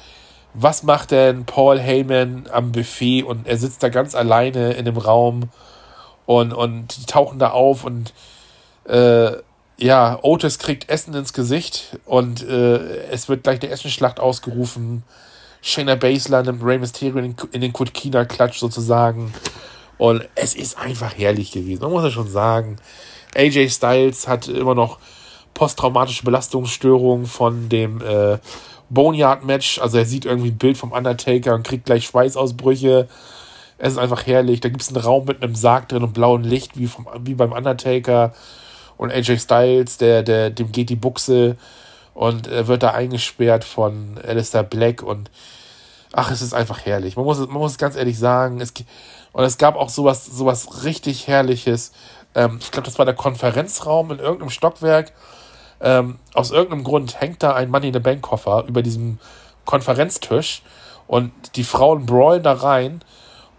was 0.54 0.84
macht 0.84 1.12
denn 1.12 1.46
Paul 1.46 1.80
Heyman 1.80 2.50
am 2.52 2.74
Buffet 2.74 3.24
und 3.24 3.48
er 3.48 3.56
sitzt 3.58 3.82
da 3.82 3.88
ganz 3.88 4.14
alleine 4.14 4.74
in 4.74 4.84
dem 4.84 4.98
Raum 4.98 5.50
und, 6.26 6.52
und 6.52 6.98
die 6.98 7.06
tauchen 7.06 7.40
da 7.40 7.52
auf 7.52 7.86
und 7.86 8.14
äh, 8.90 9.38
ja, 9.78 10.20
Otis 10.24 10.58
kriegt 10.58 10.90
Essen 10.90 11.14
ins 11.14 11.34
Gesicht 11.34 11.98
und 12.06 12.44
äh, 12.44 13.08
es 13.12 13.30
wird 13.30 13.44
gleich 13.44 13.62
eine 13.62 13.72
Essenschlacht 13.72 14.20
ausgerufen. 14.20 15.04
Shayna 15.62 15.96
Baszler 15.96 16.44
nimmt 16.44 16.64
Rey 16.64 16.80
Mysterio 16.80 17.18
in 17.18 17.36
den, 17.36 17.50
in 17.52 17.62
den 17.62 17.74
Kutkina-Klatsch 17.74 18.58
sozusagen. 18.60 19.34
Und 19.98 20.28
es 20.36 20.56
ist 20.56 20.78
einfach 20.78 21.18
herrlich 21.18 21.52
gewesen. 21.52 21.82
Man 21.82 21.92
muss 21.92 22.04
ja 22.04 22.12
schon 22.12 22.30
sagen. 22.30 22.78
AJ 23.36 23.70
Styles 23.70 24.28
hat 24.28 24.48
immer 24.48 24.76
noch 24.76 25.00
posttraumatische 25.54 26.24
Belastungsstörungen 26.24 27.26
von 27.26 27.70
dem 27.70 28.02
äh, 28.02 28.38
Boneyard-Match. 28.90 29.80
Also 29.80 29.98
er 29.98 30.06
sieht 30.06 30.26
irgendwie 30.26 30.50
ein 30.50 30.58
Bild 30.58 30.78
vom 30.78 30.92
Undertaker 30.92 31.56
und 31.56 31.66
kriegt 31.66 31.86
gleich 31.86 32.06
Schweißausbrüche. 32.06 33.08
Es 33.78 33.94
ist 33.94 34.00
einfach 34.00 34.26
herrlich. 34.26 34.62
Da 34.62 34.70
gibt 34.70 34.82
es 34.82 34.90
einen 34.90 35.04
Raum 35.04 35.26
mit 35.26 35.44
einem 35.44 35.56
Sarg 35.56 35.90
drin 35.90 36.04
und 36.04 36.14
blauem 36.14 36.44
Licht, 36.44 36.78
wie, 36.78 36.88
vom, 36.88 37.08
wie 37.24 37.34
beim 37.34 37.52
Undertaker. 37.52 38.34
Und 38.98 39.12
AJ 39.12 39.40
Styles, 39.40 39.98
der, 39.98 40.24
der, 40.24 40.50
dem 40.50 40.72
geht 40.72 40.90
die 40.90 40.96
Buchse 40.96 41.56
und 42.14 42.48
er 42.48 42.68
wird 42.68 42.84
da 42.84 42.92
eingesperrt 42.92 43.64
von 43.64 44.20
Alistair 44.28 44.64
Black 44.64 45.04
und 45.04 45.30
ach, 46.14 46.32
es 46.32 46.42
ist 46.42 46.54
einfach 46.54 46.86
herrlich. 46.86 47.16
Man 47.16 47.26
muss, 47.26 47.40
man 47.40 47.50
muss 47.50 47.78
ganz 47.78 47.96
ehrlich 47.96 48.18
sagen, 48.18 48.60
es, 48.60 48.74
und 49.34 49.44
es 49.44 49.58
gab 49.58 49.76
auch 49.76 49.90
sowas, 49.90 50.26
sowas 50.26 50.84
richtig 50.84 51.28
Herrliches. 51.28 51.92
Ähm, 52.34 52.58
ich 52.60 52.72
glaube, 52.72 52.86
das 52.86 52.98
war 52.98 53.06
der 53.06 53.14
Konferenzraum 53.14 54.12
in 54.12 54.20
irgendeinem 54.20 54.50
Stockwerk. 54.50 55.14
Ähm, 55.80 56.18
aus 56.34 56.50
irgendeinem 56.50 56.84
Grund 56.84 57.22
hängt 57.22 57.44
da 57.44 57.54
ein 57.54 57.70
Money 57.70 57.90
in 57.90 57.94
the 57.94 58.00
Bank 58.00 58.24
Koffer 58.24 58.66
über 58.68 58.82
diesem 58.82 59.20
Konferenztisch 59.66 60.64
und 61.06 61.32
die 61.56 61.64
Frauen 61.64 62.08
brawlen 62.08 62.42
da 62.42 62.54
rein 62.54 63.02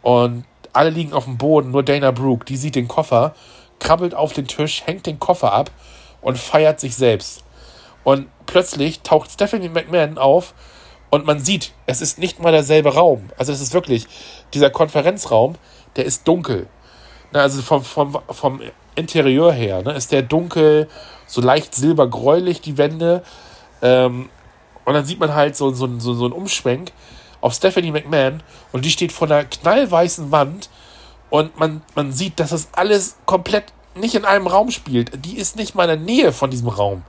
und 0.02 0.44
alle 0.72 0.90
liegen 0.90 1.12
auf 1.12 1.24
dem 1.24 1.38
Boden, 1.38 1.70
nur 1.70 1.82
Dana 1.82 2.10
Brooke, 2.10 2.44
die 2.44 2.56
sieht 2.56 2.74
den 2.74 2.88
Koffer, 2.88 3.34
krabbelt 3.80 4.14
auf 4.14 4.32
den 4.32 4.46
Tisch, 4.46 4.82
hängt 4.84 5.06
den 5.06 5.18
Koffer 5.18 5.52
ab 5.52 5.70
und 6.20 6.38
feiert 6.38 6.80
sich 6.80 6.96
selbst. 6.96 7.44
Und 8.04 8.28
plötzlich 8.46 9.00
taucht 9.00 9.30
Stephanie 9.30 9.68
McMahon 9.68 10.18
auf 10.18 10.54
und 11.10 11.26
man 11.26 11.40
sieht, 11.40 11.72
es 11.86 12.00
ist 12.00 12.18
nicht 12.18 12.40
mal 12.40 12.52
derselbe 12.52 12.94
Raum. 12.94 13.30
Also 13.36 13.52
es 13.52 13.60
ist 13.60 13.74
wirklich, 13.74 14.06
dieser 14.54 14.70
Konferenzraum, 14.70 15.56
der 15.96 16.04
ist 16.04 16.26
dunkel. 16.26 16.66
Na, 17.32 17.42
also 17.42 17.62
vom, 17.62 17.84
vom, 17.84 18.18
vom 18.30 18.60
Interieur 18.94 19.52
her 19.52 19.82
ne, 19.82 19.92
ist 19.92 20.12
der 20.12 20.22
dunkel, 20.22 20.88
so 21.26 21.40
leicht 21.40 21.74
silbergräulich, 21.74 22.60
die 22.60 22.78
Wände. 22.78 23.22
Ähm, 23.82 24.28
und 24.84 24.94
dann 24.94 25.04
sieht 25.04 25.20
man 25.20 25.34
halt 25.34 25.56
so, 25.56 25.70
so, 25.70 25.88
so, 25.98 26.14
so 26.14 26.24
einen 26.24 26.32
Umschwenk 26.32 26.92
auf 27.40 27.54
Stephanie 27.54 27.92
McMahon 27.92 28.42
und 28.72 28.84
die 28.84 28.90
steht 28.90 29.12
vor 29.12 29.30
einer 29.30 29.44
knallweißen 29.44 30.32
Wand 30.32 30.68
und 31.30 31.58
man, 31.58 31.82
man 31.94 32.12
sieht, 32.12 32.40
dass 32.40 32.50
das 32.50 32.68
alles 32.72 33.16
komplett 33.26 33.72
nicht 33.94 34.14
in 34.14 34.24
einem 34.24 34.46
Raum 34.46 34.70
spielt. 34.70 35.24
Die 35.24 35.36
ist 35.36 35.56
nicht 35.56 35.74
mal 35.74 35.88
in 35.88 35.88
der 35.88 36.14
Nähe 36.14 36.32
von 36.32 36.50
diesem 36.50 36.68
Raum 36.68 37.02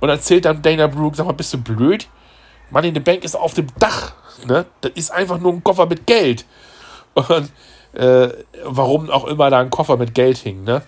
und 0.00 0.08
erzählt 0.08 0.44
dann 0.44 0.62
Dana 0.62 0.86
Brooke, 0.86 1.16
sag 1.16 1.26
mal, 1.26 1.32
bist 1.32 1.54
du 1.54 1.58
blöd? 1.58 2.08
Money 2.70 2.88
in 2.88 2.94
the 2.94 3.00
Bank 3.00 3.24
ist 3.24 3.36
auf 3.36 3.54
dem 3.54 3.68
Dach. 3.78 4.12
Ne? 4.46 4.66
Das 4.80 4.92
ist 4.94 5.10
einfach 5.10 5.38
nur 5.38 5.52
ein 5.52 5.64
Koffer 5.64 5.86
mit 5.86 6.06
Geld. 6.06 6.44
Und 7.14 7.50
äh, 7.94 8.28
warum 8.64 9.08
auch 9.08 9.24
immer 9.24 9.50
da 9.50 9.60
ein 9.60 9.70
Koffer 9.70 9.96
mit 9.96 10.14
Geld 10.14 10.36
hing. 10.38 10.64
Ne? 10.64 10.82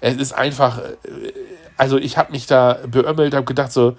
Es 0.00 0.16
ist 0.16 0.32
einfach, 0.32 0.78
äh, 0.78 1.32
also 1.76 1.98
ich 1.98 2.16
habe 2.16 2.32
mich 2.32 2.46
da 2.46 2.78
beömmelt, 2.86 3.34
habe 3.34 3.44
gedacht 3.44 3.72
so, 3.72 3.96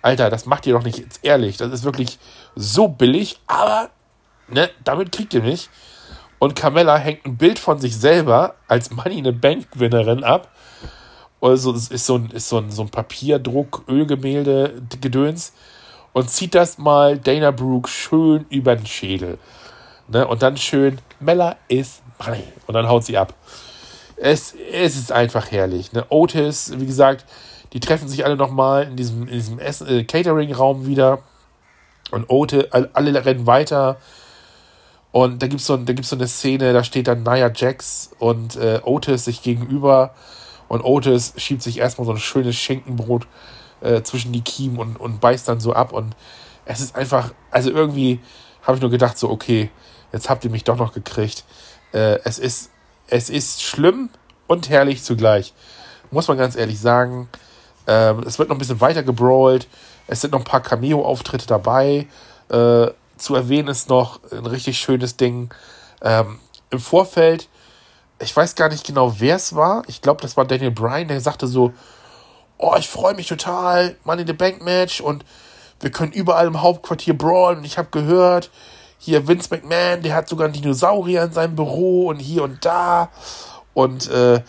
Alter, 0.00 0.30
das 0.30 0.46
macht 0.46 0.66
ihr 0.66 0.74
doch 0.74 0.84
nicht 0.84 0.98
jetzt 0.98 1.20
ehrlich. 1.22 1.56
Das 1.56 1.72
ist 1.72 1.84
wirklich 1.84 2.18
so 2.54 2.88
billig, 2.88 3.40
aber 3.46 3.90
ne, 4.48 4.70
damit 4.84 5.12
kriegt 5.12 5.34
ihr 5.34 5.42
mich. 5.42 5.70
Und 6.44 6.54
Carmella 6.54 6.98
hängt 6.98 7.24
ein 7.24 7.38
Bild 7.38 7.58
von 7.58 7.78
sich 7.78 7.96
selber 7.96 8.56
als 8.68 8.90
Money 8.90 9.20
in 9.20 9.24
the 9.24 9.32
Bank 9.32 9.70
Gewinnerin 9.70 10.22
ab 10.22 10.50
oder 11.40 11.56
so, 11.56 11.72
ist 11.72 12.04
so 12.04 12.16
ein, 12.16 12.28
ist 12.32 12.50
so 12.50 12.58
ein, 12.58 12.70
so 12.70 12.82
ein 12.82 12.90
Papierdruck, 12.90 13.84
Ölgemälde, 13.88 14.82
Gedöns 15.00 15.54
und 16.12 16.28
zieht 16.28 16.54
das 16.54 16.76
mal 16.76 17.16
Dana 17.16 17.50
Brooke 17.50 17.88
schön 17.88 18.44
über 18.50 18.76
den 18.76 18.84
Schädel. 18.84 19.38
Ne? 20.08 20.28
Und 20.28 20.42
dann 20.42 20.58
schön, 20.58 20.98
Mella 21.18 21.56
ist 21.68 22.02
money. 22.22 22.44
Und 22.66 22.74
dann 22.74 22.88
haut 22.88 23.04
sie 23.04 23.16
ab. 23.16 23.32
Es, 24.16 24.54
es 24.70 24.96
ist 24.96 25.12
einfach 25.12 25.50
herrlich. 25.50 25.94
Ne? 25.94 26.04
Otis, 26.10 26.74
wie 26.76 26.84
gesagt, 26.84 27.24
die 27.72 27.80
treffen 27.80 28.06
sich 28.06 28.26
alle 28.26 28.36
nochmal 28.36 28.82
in 28.82 28.96
diesem, 28.96 29.28
in 29.28 29.32
diesem 29.32 29.58
äh, 29.58 30.04
Catering-Raum 30.04 30.84
wieder. 30.86 31.20
Und 32.10 32.28
Otis, 32.28 32.66
alle 32.70 33.24
rennen 33.24 33.46
weiter. 33.46 33.96
Und 35.14 35.40
da 35.40 35.46
gibt 35.46 35.60
es 35.60 35.66
so, 35.68 35.78
so 36.02 36.16
eine 36.16 36.26
Szene, 36.26 36.72
da 36.72 36.82
steht 36.82 37.06
dann 37.06 37.22
Nia 37.22 37.48
Jax 37.54 38.10
und 38.18 38.56
äh, 38.56 38.80
Otis 38.82 39.26
sich 39.26 39.42
gegenüber. 39.42 40.12
Und 40.66 40.82
Otis 40.82 41.34
schiebt 41.36 41.62
sich 41.62 41.78
erstmal 41.78 42.04
so 42.04 42.10
ein 42.10 42.18
schönes 42.18 42.56
Schinkenbrot 42.56 43.28
äh, 43.80 44.02
zwischen 44.02 44.32
die 44.32 44.40
Kiemen 44.40 44.76
und, 44.76 44.98
und 44.98 45.20
beißt 45.20 45.46
dann 45.46 45.60
so 45.60 45.72
ab. 45.72 45.92
Und 45.92 46.16
es 46.64 46.80
ist 46.80 46.96
einfach, 46.96 47.32
also 47.52 47.70
irgendwie 47.70 48.18
habe 48.64 48.76
ich 48.76 48.82
nur 48.82 48.90
gedacht, 48.90 49.16
so, 49.16 49.30
okay, 49.30 49.70
jetzt 50.12 50.28
habt 50.28 50.44
ihr 50.44 50.50
mich 50.50 50.64
doch 50.64 50.76
noch 50.76 50.92
gekriegt. 50.92 51.44
Äh, 51.92 52.18
es, 52.24 52.40
ist, 52.40 52.70
es 53.06 53.30
ist 53.30 53.62
schlimm 53.62 54.08
und 54.48 54.68
herrlich 54.68 55.04
zugleich. 55.04 55.54
Muss 56.10 56.26
man 56.26 56.38
ganz 56.38 56.56
ehrlich 56.56 56.80
sagen. 56.80 57.28
Ähm, 57.86 58.24
es 58.26 58.40
wird 58.40 58.48
noch 58.48 58.56
ein 58.56 58.58
bisschen 58.58 58.80
weiter 58.80 59.04
gebrawlt. 59.04 59.68
Es 60.08 60.22
sind 60.22 60.32
noch 60.32 60.40
ein 60.40 60.44
paar 60.44 60.62
Cameo-Auftritte 60.62 61.46
dabei. 61.46 62.08
Äh, 62.50 62.88
zu 63.16 63.34
erwähnen 63.34 63.68
ist 63.68 63.88
noch 63.88 64.20
ein 64.32 64.46
richtig 64.46 64.78
schönes 64.78 65.16
Ding. 65.16 65.52
Ähm, 66.02 66.38
Im 66.70 66.80
Vorfeld, 66.80 67.48
ich 68.18 68.34
weiß 68.34 68.54
gar 68.54 68.68
nicht 68.68 68.86
genau, 68.86 69.14
wer 69.18 69.36
es 69.36 69.54
war. 69.54 69.82
Ich 69.86 70.02
glaube, 70.02 70.22
das 70.22 70.36
war 70.36 70.44
Daniel 70.44 70.70
Bryan, 70.70 71.08
der 71.08 71.20
sagte 71.20 71.46
so: 71.46 71.72
Oh, 72.58 72.74
ich 72.78 72.88
freue 72.88 73.14
mich 73.14 73.28
total, 73.28 73.96
Money 74.04 74.22
in 74.22 74.28
the 74.28 74.32
Bank 74.32 74.62
Match 74.62 75.00
und 75.00 75.24
wir 75.80 75.90
können 75.90 76.12
überall 76.12 76.46
im 76.46 76.62
Hauptquartier 76.62 77.16
brawlen. 77.16 77.58
Und 77.58 77.64
ich 77.64 77.78
habe 77.78 77.88
gehört, 77.90 78.50
hier 78.98 79.28
Vince 79.28 79.48
McMahon, 79.50 80.02
der 80.02 80.14
hat 80.14 80.28
sogar 80.28 80.46
einen 80.46 80.54
Dinosaurier 80.54 81.24
in 81.24 81.32
seinem 81.32 81.56
Büro 81.56 82.06
und 82.08 82.18
hier 82.18 82.42
und 82.42 82.64
da. 82.64 83.10
Und 83.74 84.08
äh, 84.08 84.40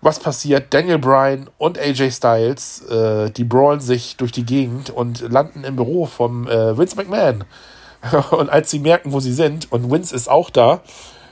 was 0.00 0.20
passiert? 0.20 0.72
Daniel 0.72 0.98
Bryan 0.98 1.50
und 1.58 1.78
AJ 1.78 2.12
Styles, 2.12 2.82
äh, 2.86 3.30
die 3.30 3.44
brawlen 3.44 3.80
sich 3.80 4.16
durch 4.16 4.32
die 4.32 4.44
Gegend 4.44 4.90
und 4.90 5.20
landen 5.20 5.64
im 5.64 5.76
Büro 5.76 6.06
vom 6.06 6.46
äh, 6.46 6.76
Vince 6.76 6.96
McMahon. 6.96 7.44
und 8.30 8.48
als 8.48 8.70
sie 8.70 8.78
merken, 8.78 9.12
wo 9.12 9.20
sie 9.20 9.32
sind, 9.32 9.72
und 9.72 9.90
Vince 9.90 10.14
ist 10.14 10.28
auch 10.28 10.50
da, 10.50 10.80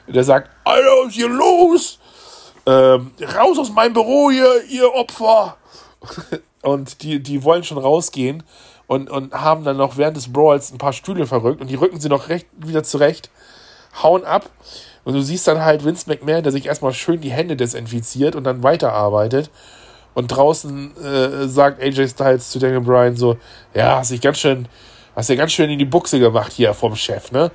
der 0.08 0.24
sagt, 0.24 0.50
Alter, 0.64 0.88
was 1.02 1.08
ist 1.08 1.14
hier 1.14 1.28
los? 1.28 1.98
Ähm, 2.66 3.12
raus 3.36 3.58
aus 3.58 3.72
meinem 3.72 3.92
Büro 3.92 4.30
hier, 4.30 4.64
ihr 4.68 4.92
Opfer! 4.92 5.56
und 6.62 7.02
die, 7.02 7.22
die 7.22 7.44
wollen 7.44 7.62
schon 7.62 7.78
rausgehen 7.78 8.42
und, 8.88 9.10
und 9.10 9.32
haben 9.34 9.64
dann 9.64 9.76
noch 9.76 9.96
während 9.96 10.16
des 10.16 10.32
Brawls 10.32 10.72
ein 10.72 10.78
paar 10.78 10.92
Stühle 10.92 11.26
verrückt 11.26 11.60
und 11.60 11.68
die 11.68 11.76
rücken 11.76 12.00
sie 12.00 12.08
noch 12.08 12.28
recht 12.28 12.46
wieder 12.56 12.82
zurecht, 12.82 13.30
hauen 14.02 14.24
ab. 14.24 14.50
Und 15.06 15.14
du 15.14 15.22
siehst 15.22 15.46
dann 15.46 15.64
halt 15.64 15.84
Vince 15.84 16.10
McMahon, 16.10 16.42
der 16.42 16.50
sich 16.50 16.66
erstmal 16.66 16.92
schön 16.92 17.20
die 17.20 17.30
Hände 17.30 17.54
desinfiziert 17.54 18.34
und 18.34 18.42
dann 18.42 18.64
weiterarbeitet. 18.64 19.50
Und 20.14 20.26
draußen 20.26 20.96
äh, 20.96 21.46
sagt 21.46 21.80
AJ 21.80 22.08
Styles 22.08 22.50
zu 22.50 22.58
Daniel 22.58 22.80
Bryan 22.80 23.14
so: 23.16 23.36
Ja, 23.72 23.98
hast 23.98 24.10
dich 24.10 24.20
ganz 24.20 24.38
schön, 24.38 24.66
hast 25.14 25.28
dir 25.28 25.36
ganz 25.36 25.52
schön 25.52 25.70
in 25.70 25.78
die 25.78 25.84
Buchse 25.84 26.18
gemacht 26.18 26.52
hier 26.52 26.74
vom 26.74 26.96
Chef, 26.96 27.30
ne? 27.30 27.52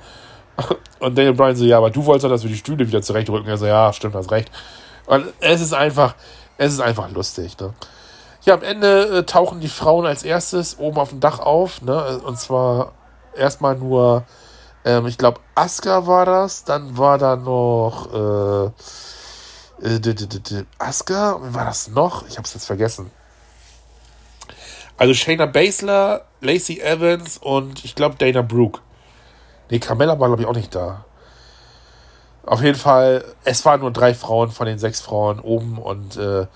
Und 0.98 1.18
Daniel 1.18 1.34
Bryan 1.34 1.54
so: 1.54 1.66
Ja, 1.66 1.76
aber 1.76 1.90
du 1.90 2.06
wolltest 2.06 2.24
doch, 2.24 2.30
dass 2.30 2.42
wir 2.42 2.50
die 2.50 2.56
Stühle 2.56 2.88
wieder 2.88 3.02
zurechtrücken. 3.02 3.46
Er 3.46 3.58
so: 3.58 3.66
Ja, 3.66 3.92
stimmt, 3.92 4.14
hast 4.14 4.32
recht. 4.32 4.50
Und 5.04 5.26
es 5.40 5.60
ist 5.60 5.74
einfach, 5.74 6.14
es 6.56 6.72
ist 6.72 6.80
einfach 6.80 7.10
lustig, 7.10 7.58
ne? 7.60 7.74
Ja, 8.46 8.54
am 8.54 8.62
Ende 8.62 9.18
äh, 9.18 9.22
tauchen 9.24 9.60
die 9.60 9.68
Frauen 9.68 10.06
als 10.06 10.22
erstes 10.22 10.78
oben 10.78 10.96
auf 10.96 11.10
dem 11.10 11.20
Dach 11.20 11.38
auf, 11.38 11.82
ne? 11.82 12.18
Und 12.24 12.38
zwar 12.38 12.92
erstmal 13.36 13.76
nur, 13.76 14.24
ähm, 14.84 15.06
ich 15.06 15.18
glaube, 15.18 15.40
Aska 15.54 16.06
war 16.06 16.26
das, 16.26 16.64
dann 16.64 16.96
war 16.98 17.18
da 17.18 17.36
noch 17.36 18.12
äh, 18.12 18.70
äh, 19.82 20.64
Aska, 20.78 21.40
wie 21.42 21.54
war 21.54 21.64
das 21.64 21.88
noch? 21.88 22.26
Ich 22.28 22.36
habe 22.36 22.46
es 22.46 22.54
jetzt 22.54 22.66
vergessen. 22.66 23.10
Also 24.96 25.14
Shayna 25.14 25.46
Baszler, 25.46 26.26
Lacey 26.40 26.80
Evans 26.80 27.38
und 27.38 27.84
ich 27.84 27.94
glaube 27.94 28.16
Dana 28.16 28.42
Brooke. 28.42 28.80
Nee, 29.70 29.78
Carmella 29.78 30.18
war 30.20 30.28
glaube 30.28 30.42
ich 30.42 30.48
auch 30.48 30.54
nicht 30.54 30.74
da. 30.74 31.04
Auf 32.44 32.62
jeden 32.62 32.78
Fall, 32.78 33.24
es 33.44 33.64
waren 33.64 33.80
nur 33.80 33.92
drei 33.92 34.14
Frauen 34.14 34.50
von 34.50 34.66
den 34.66 34.78
sechs 34.78 35.00
Frauen 35.00 35.38
oben 35.40 35.78
und 35.78 36.16
äh, 36.16 36.46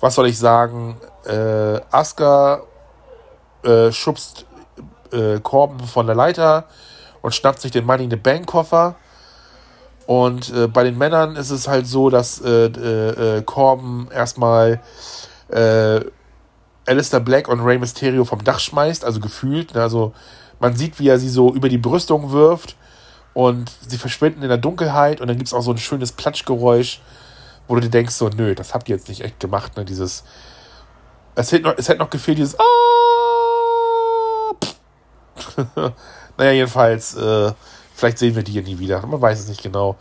was 0.00 0.14
soll 0.14 0.28
ich 0.28 0.38
sagen? 0.38 0.96
Äh, 1.24 1.80
Asuka 1.90 2.62
äh, 3.64 3.92
schubst 3.92 4.46
äh, 5.12 5.40
Korben 5.40 5.80
von 5.80 6.06
der 6.06 6.16
Leiter 6.16 6.64
und 7.22 7.34
schnappt 7.34 7.60
sich 7.60 7.70
den 7.70 7.86
Money 7.86 8.04
in 8.04 8.10
the 8.10 8.16
Bank 8.16 8.46
Koffer. 8.46 8.96
Und 10.06 10.52
äh, 10.52 10.66
bei 10.66 10.84
den 10.84 10.98
Männern 10.98 11.36
ist 11.36 11.50
es 11.50 11.68
halt 11.68 11.86
so, 11.86 12.10
dass 12.10 12.40
äh, 12.40 12.66
äh, 12.66 13.38
äh 13.38 13.42
Corbin 13.42 14.08
erstmal 14.12 14.80
äh, 15.48 16.00
Alistair 16.86 17.20
Black 17.20 17.48
und 17.48 17.60
Rey 17.60 17.78
Mysterio 17.78 18.24
vom 18.24 18.42
Dach 18.42 18.58
schmeißt, 18.58 19.04
also 19.04 19.20
gefühlt. 19.20 19.74
Ne? 19.74 19.82
Also 19.82 20.12
man 20.58 20.76
sieht, 20.76 20.98
wie 20.98 21.08
er 21.08 21.18
sie 21.18 21.28
so 21.28 21.54
über 21.54 21.68
die 21.68 21.78
Brüstung 21.78 22.32
wirft 22.32 22.76
und 23.32 23.70
sie 23.86 23.96
verschwinden 23.96 24.42
in 24.42 24.48
der 24.48 24.58
Dunkelheit 24.58 25.20
und 25.20 25.28
dann 25.28 25.36
gibt 25.36 25.46
es 25.46 25.54
auch 25.54 25.62
so 25.62 25.70
ein 25.70 25.78
schönes 25.78 26.12
Platschgeräusch 26.12 27.00
wo 27.68 27.76
du 27.76 27.80
dir 27.80 27.90
denkst, 27.90 28.14
so, 28.14 28.28
nö, 28.28 28.54
das 28.54 28.74
habt 28.74 28.88
ihr 28.88 28.96
jetzt 28.96 29.08
nicht 29.08 29.22
echt 29.22 29.40
gemacht, 29.40 29.76
ne? 29.76 29.84
Dieses. 29.84 30.24
Es 31.34 31.52
hätte 31.52 31.64
noch, 31.64 31.74
es 31.78 31.88
hätte 31.88 32.00
noch 32.00 32.10
gefehlt, 32.10 32.38
dieses. 32.38 32.58
Ah, 32.58 32.62
naja, 36.38 36.52
jedenfalls, 36.52 37.14
äh, 37.14 37.52
vielleicht 37.94 38.18
sehen 38.18 38.34
wir 38.34 38.42
die 38.42 38.52
hier 38.52 38.62
nie 38.62 38.78
wieder. 38.78 39.04
Man 39.06 39.20
weiß 39.20 39.40
es 39.40 39.48
nicht 39.48 39.62
genau. 39.62 39.96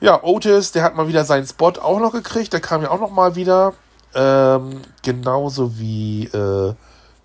Ja, 0.00 0.22
Otis, 0.22 0.72
der 0.72 0.82
hat 0.84 0.94
mal 0.94 1.08
wieder 1.08 1.24
seinen 1.24 1.46
Spot 1.46 1.72
auch 1.80 1.98
noch 1.98 2.12
gekriegt. 2.12 2.52
Der 2.52 2.60
kam 2.60 2.82
ja 2.82 2.90
auch 2.90 3.00
noch 3.00 3.10
mal 3.10 3.34
wieder. 3.34 3.74
Ähm, 4.14 4.82
genauso 5.02 5.78
wie, 5.78 6.24
äh, 6.26 6.74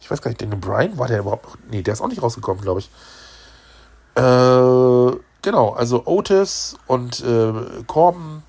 ich 0.02 0.12
weiß 0.12 0.22
gar 0.22 0.30
nicht, 0.30 0.42
Daniel 0.42 0.58
Bryan, 0.58 0.98
war 0.98 1.08
der 1.08 1.20
überhaupt 1.20 1.46
noch? 1.46 1.58
Nee, 1.70 1.82
der 1.82 1.94
ist 1.94 2.02
auch 2.02 2.08
nicht 2.08 2.22
rausgekommen, 2.22 2.62
glaube 2.62 2.82
ich. 2.82 2.90
Äh, 4.16 5.18
genau, 5.42 5.74
also 5.74 6.06
Otis 6.06 6.76
und 6.88 7.22
äh, 7.22 7.84
Corbin 7.88 8.44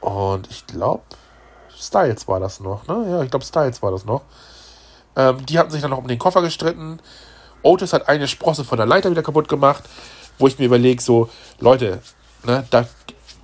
und 0.00 0.50
ich 0.50 0.66
glaube, 0.66 1.02
Styles 1.74 2.28
war 2.28 2.40
das 2.40 2.60
noch, 2.60 2.86
ne? 2.86 3.06
Ja, 3.08 3.22
ich 3.22 3.30
glaube, 3.30 3.44
Styles 3.44 3.82
war 3.82 3.90
das 3.90 4.04
noch. 4.04 4.22
Ähm, 5.16 5.44
die 5.46 5.58
hatten 5.58 5.70
sich 5.70 5.80
dann 5.80 5.90
noch 5.90 5.98
um 5.98 6.08
den 6.08 6.18
Koffer 6.18 6.42
gestritten. 6.42 7.00
Otis 7.62 7.92
hat 7.92 8.08
eine 8.08 8.28
Sprosse 8.28 8.64
von 8.64 8.76
der 8.76 8.86
Leiter 8.86 9.10
wieder 9.10 9.22
kaputt 9.22 9.48
gemacht, 9.48 9.84
wo 10.38 10.46
ich 10.46 10.58
mir 10.58 10.66
überlege, 10.66 11.00
so, 11.00 11.28
Leute, 11.60 12.00
ne, 12.44 12.64
da 12.70 12.86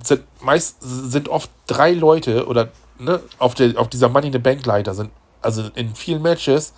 sind 0.02 0.22
meist 0.40 0.76
sind 0.80 1.28
oft 1.28 1.50
drei 1.66 1.92
Leute 1.92 2.46
oder 2.46 2.68
ne, 2.98 3.20
auf, 3.38 3.54
der, 3.54 3.78
auf 3.78 3.88
dieser 3.88 4.08
Money 4.08 4.28
in 4.28 4.32
the 4.32 4.38
Bank 4.38 4.64
Leiter 4.66 4.94
sind, 4.94 5.10
also 5.42 5.64
in 5.74 5.94
vielen 5.94 6.22
Matches, 6.22 6.72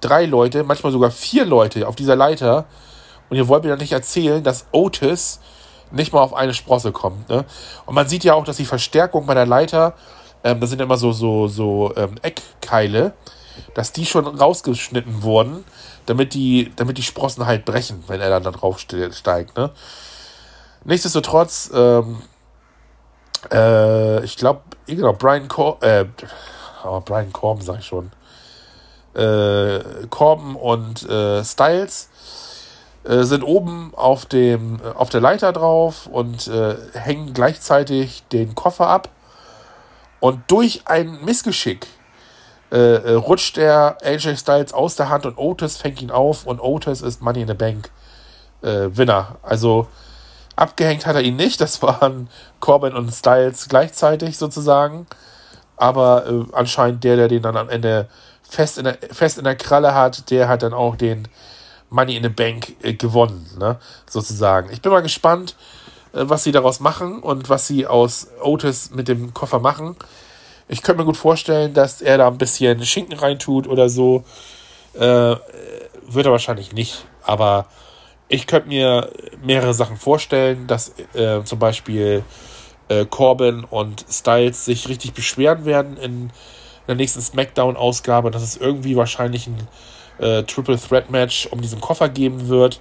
drei 0.00 0.26
Leute, 0.26 0.64
manchmal 0.64 0.92
sogar 0.92 1.10
vier 1.10 1.44
Leute 1.44 1.86
auf 1.88 1.96
dieser 1.96 2.16
Leiter. 2.16 2.66
Und 3.30 3.36
ihr 3.36 3.48
wollt 3.48 3.62
mir 3.64 3.70
dann 3.70 3.78
nicht 3.78 3.92
erzählen, 3.92 4.42
dass 4.42 4.66
Otis 4.72 5.40
nicht 5.90 6.12
mal 6.12 6.20
auf 6.20 6.34
eine 6.34 6.54
Sprosse 6.54 6.92
kommt. 6.92 7.28
Ne? 7.28 7.44
Und 7.86 7.94
man 7.94 8.08
sieht 8.08 8.24
ja 8.24 8.34
auch, 8.34 8.44
dass 8.44 8.56
die 8.56 8.64
Verstärkung 8.64 9.26
bei 9.26 9.34
der 9.34 9.46
Leiter, 9.46 9.94
ähm, 10.44 10.60
das 10.60 10.70
sind 10.70 10.80
immer 10.80 10.96
so, 10.96 11.12
so, 11.12 11.48
so 11.48 11.92
ähm, 11.96 12.16
Eckkeile, 12.22 13.14
dass 13.74 13.92
die 13.92 14.06
schon 14.06 14.26
rausgeschnitten 14.26 15.22
wurden, 15.22 15.64
damit 16.06 16.34
die, 16.34 16.72
damit 16.76 16.98
die 16.98 17.02
Sprossen 17.02 17.46
halt 17.46 17.64
brechen, 17.64 18.04
wenn 18.06 18.20
er 18.20 18.30
dann 18.30 18.42
da 18.42 18.50
drauf 18.50 18.78
steigt. 18.78 19.56
Ne? 19.56 19.70
Nichtsdestotrotz, 20.84 21.70
ähm, 21.74 22.22
äh, 23.50 24.24
ich 24.24 24.36
glaube, 24.36 24.62
genau, 24.86 25.12
Brian 25.12 25.48
Cor 25.48 25.82
äh, 25.82 26.06
oh, 26.84 27.00
Brian 27.00 27.32
Corbin 27.32 27.64
sag 27.64 27.78
ich 27.80 27.86
schon. 27.86 28.10
Äh, 29.14 29.80
Corbin 30.08 30.54
und 30.54 31.08
äh, 31.08 31.44
Styles 31.44 32.08
äh, 33.04 33.22
sind 33.24 33.42
oben 33.42 33.92
auf, 33.94 34.26
dem, 34.26 34.80
äh, 34.82 34.88
auf 34.88 35.10
der 35.10 35.20
Leiter 35.20 35.52
drauf 35.52 36.06
und 36.06 36.48
äh, 36.48 36.76
hängen 36.94 37.34
gleichzeitig 37.34 38.24
den 38.32 38.54
Koffer 38.54 38.88
ab. 38.88 39.08
Und 40.20 40.42
durch 40.50 40.82
ein 40.86 41.24
Missgeschick 41.24 41.86
äh, 42.72 42.76
äh 42.76 43.14
rutscht 43.14 43.56
der 43.56 43.98
AJ 44.02 44.36
Styles 44.36 44.72
aus 44.72 44.96
der 44.96 45.10
Hand 45.10 45.26
und 45.26 45.38
Otis 45.38 45.76
fängt 45.76 46.02
ihn 46.02 46.10
auf 46.10 46.46
und 46.46 46.60
Otis 46.60 47.02
ist 47.02 47.22
Money 47.22 47.42
in 47.42 47.48
the 47.48 47.54
Bank 47.54 47.90
Winner. 48.64 49.38
Also 49.42 49.88
abgehängt 50.54 51.04
hat 51.04 51.16
er 51.16 51.22
ihn 51.22 51.34
nicht, 51.34 51.60
das 51.60 51.82
waren 51.82 52.28
Corbin 52.60 52.94
und 52.94 53.10
Styles 53.10 53.68
gleichzeitig 53.68 54.38
sozusagen. 54.38 55.08
Aber 55.76 56.46
anscheinend 56.52 57.02
der, 57.02 57.16
der 57.16 57.26
den 57.26 57.42
dann 57.42 57.56
am 57.56 57.68
Ende 57.68 58.08
fest 58.52 58.78
in, 58.78 58.84
der, 58.84 58.98
fest 59.10 59.38
in 59.38 59.44
der 59.44 59.56
Kralle 59.56 59.94
hat, 59.94 60.30
der 60.30 60.48
hat 60.48 60.62
dann 60.62 60.74
auch 60.74 60.94
den 60.94 61.26
Money 61.92 62.16
in 62.16 62.22
the 62.22 62.28
Bank 62.28 62.76
äh, 62.82 62.94
gewonnen, 62.94 63.48
ne? 63.58 63.78
sozusagen. 64.08 64.70
Ich 64.72 64.82
bin 64.82 64.92
mal 64.92 65.02
gespannt, 65.02 65.56
äh, 66.12 66.20
was 66.22 66.44
sie 66.44 66.52
daraus 66.52 66.80
machen 66.80 67.20
und 67.20 67.48
was 67.48 67.66
sie 67.66 67.86
aus 67.86 68.28
Otis 68.42 68.90
mit 68.90 69.08
dem 69.08 69.34
Koffer 69.34 69.58
machen. 69.58 69.96
Ich 70.68 70.82
könnte 70.82 71.02
mir 71.02 71.06
gut 71.06 71.16
vorstellen, 71.16 71.74
dass 71.74 72.02
er 72.02 72.18
da 72.18 72.28
ein 72.28 72.38
bisschen 72.38 72.84
Schinken 72.84 73.18
reintut 73.18 73.66
oder 73.66 73.88
so. 73.88 74.24
Äh, 74.94 75.36
wird 76.06 76.26
er 76.26 76.32
wahrscheinlich 76.32 76.72
nicht, 76.72 77.04
aber 77.22 77.66
ich 78.28 78.46
könnte 78.46 78.68
mir 78.68 79.10
mehrere 79.42 79.74
Sachen 79.74 79.96
vorstellen, 79.96 80.66
dass 80.66 80.94
äh, 81.14 81.42
zum 81.44 81.58
Beispiel 81.58 82.24
äh, 82.88 83.04
Corbin 83.06 83.64
und 83.64 84.04
Styles 84.10 84.64
sich 84.64 84.88
richtig 84.88 85.12
beschweren 85.14 85.64
werden 85.64 85.96
in 85.96 86.30
der 86.88 86.94
nächsten 86.94 87.20
SmackDown-Ausgabe, 87.20 88.30
dass 88.30 88.42
es 88.42 88.56
irgendwie 88.56 88.96
wahrscheinlich 88.96 89.46
ein 89.46 89.68
äh, 90.18 90.42
Triple 90.44 90.78
Threat 90.78 91.10
Match 91.10 91.46
um 91.46 91.60
diesen 91.60 91.80
Koffer 91.80 92.08
geben 92.08 92.48
wird. 92.48 92.80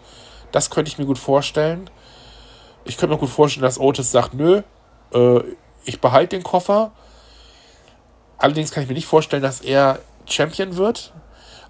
Das 0.51 0.69
könnte 0.69 0.89
ich 0.89 0.97
mir 0.97 1.05
gut 1.05 1.19
vorstellen. 1.19 1.89
Ich 2.83 2.97
könnte 2.97 3.15
mir 3.15 3.19
gut 3.19 3.29
vorstellen, 3.29 3.63
dass 3.63 3.79
Otis 3.79 4.11
sagt, 4.11 4.33
nö, 4.33 4.61
äh, 5.13 5.39
ich 5.85 6.01
behalte 6.01 6.35
den 6.35 6.43
Koffer. 6.43 6.91
Allerdings 8.41 8.71
kann 8.71 8.81
ich 8.81 8.89
mir 8.89 8.95
nicht 8.95 9.05
vorstellen, 9.05 9.43
dass 9.43 9.61
er 9.61 9.99
Champion 10.25 10.75
wird. 10.75 11.13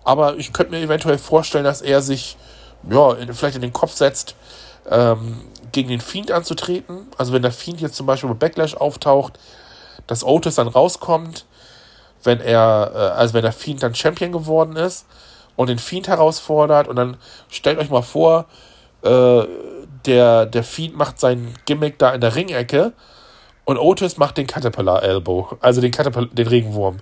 Aber 0.05 0.37
ich 0.37 0.53
könnte 0.53 0.71
mir 0.71 0.79
eventuell 0.79 1.17
vorstellen, 1.17 1.65
dass 1.65 1.81
er 1.81 2.01
sich 2.01 2.37
ja, 2.89 3.11
in, 3.13 3.33
vielleicht 3.33 3.57
in 3.57 3.61
den 3.61 3.73
Kopf 3.73 3.93
setzt, 3.93 4.35
ähm, 4.89 5.41
gegen 5.73 5.89
den 5.89 5.99
Fiend 5.99 6.31
anzutreten. 6.31 7.07
Also 7.17 7.33
wenn 7.33 7.41
der 7.41 7.51
Fiend 7.51 7.81
jetzt 7.81 7.95
zum 7.95 8.05
Beispiel 8.05 8.29
bei 8.29 8.47
Backlash 8.47 8.75
auftaucht, 8.75 9.37
dass 10.07 10.23
Otis 10.23 10.55
dann 10.55 10.69
rauskommt, 10.69 11.45
wenn 12.23 12.39
er, 12.39 12.91
äh, 12.95 12.97
also 13.19 13.33
wenn 13.33 13.43
der 13.43 13.51
Fiend 13.51 13.83
dann 13.83 13.93
Champion 13.93 14.31
geworden 14.31 14.77
ist 14.77 15.05
und 15.57 15.67
den 15.67 15.77
Fiend 15.77 16.07
herausfordert 16.07 16.87
und 16.87 16.95
dann 16.95 17.17
stellt 17.49 17.79
euch 17.79 17.89
mal 17.89 18.01
vor, 18.01 18.45
äh, 19.01 19.43
der, 20.05 20.45
der 20.45 20.63
Fiend 20.63 20.95
macht 20.95 21.19
sein 21.19 21.53
Gimmick 21.65 21.99
da 21.99 22.11
in 22.11 22.21
der 22.21 22.33
Ringecke 22.33 22.93
und 23.65 23.77
Otis 23.77 24.17
macht 24.17 24.37
den 24.37 24.47
Caterpillar 24.47 25.03
Elbow, 25.03 25.57
also 25.61 25.81
den, 25.81 25.91
Caterpillar, 25.91 26.29
den 26.31 26.47
Regenwurm. 26.47 26.97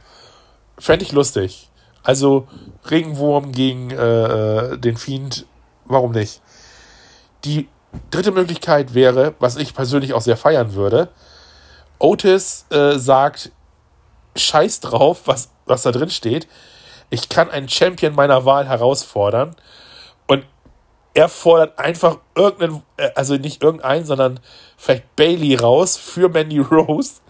Fände 0.78 1.06
ich 1.06 1.12
lustig. 1.12 1.70
Also 2.04 2.48
Regenwurm 2.90 3.52
gegen 3.52 3.92
äh, 3.92 4.78
den 4.78 4.98
Fiend, 4.98 5.46
warum 5.86 6.12
nicht? 6.12 6.42
Die 7.44 7.68
dritte 8.12 8.32
Möglichkeit 8.32 8.94
wäre, 8.94 9.36
was 9.40 9.58
ich 9.58 9.74
persönlich 9.74 10.14
auch 10.14 10.22
sehr 10.22 10.38
feiern 10.38 10.74
würde, 10.74 11.10
Otis 11.98 12.66
äh, 12.70 12.98
sagt, 12.98 13.52
scheiß 14.36 14.80
drauf, 14.80 15.22
was, 15.26 15.50
was 15.66 15.82
da 15.84 15.92
drin 15.92 16.10
steht. 16.10 16.48
Ich 17.10 17.30
kann 17.30 17.50
einen 17.50 17.68
Champion 17.68 18.16
meiner 18.16 18.46
Wahl 18.46 18.68
herausfordern 18.68 19.56
er 21.14 21.30
fordert 21.30 21.78
einfach 21.80 22.18
irgendeinen, 22.36 22.84
äh, 22.98 23.10
also 23.16 23.36
nicht 23.36 23.64
irgendeinen, 23.64 24.06
sondern 24.06 24.40
vielleicht 24.78 25.16
Bailey 25.16 25.56
raus 25.56 25.98
für 25.98 26.30
Mandy 26.30 26.60
Rose 26.72 27.22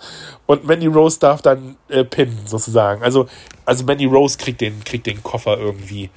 und 0.46 0.66
Mandy 0.66 0.88
Rose 0.88 1.20
darf 1.20 1.42
dann 1.42 1.78
äh, 1.90 2.04
pinnen, 2.04 2.46
sozusagen. 2.46 3.04
Also, 3.04 3.28
also 3.66 3.86
Mandy 3.86 4.06
Rose 4.06 4.38
kriegt 4.38 4.62
den, 4.62 4.84
kriegt 4.84 5.06
den 5.06 5.24
Koffer 5.24 5.58
irgendwie. 5.58 6.10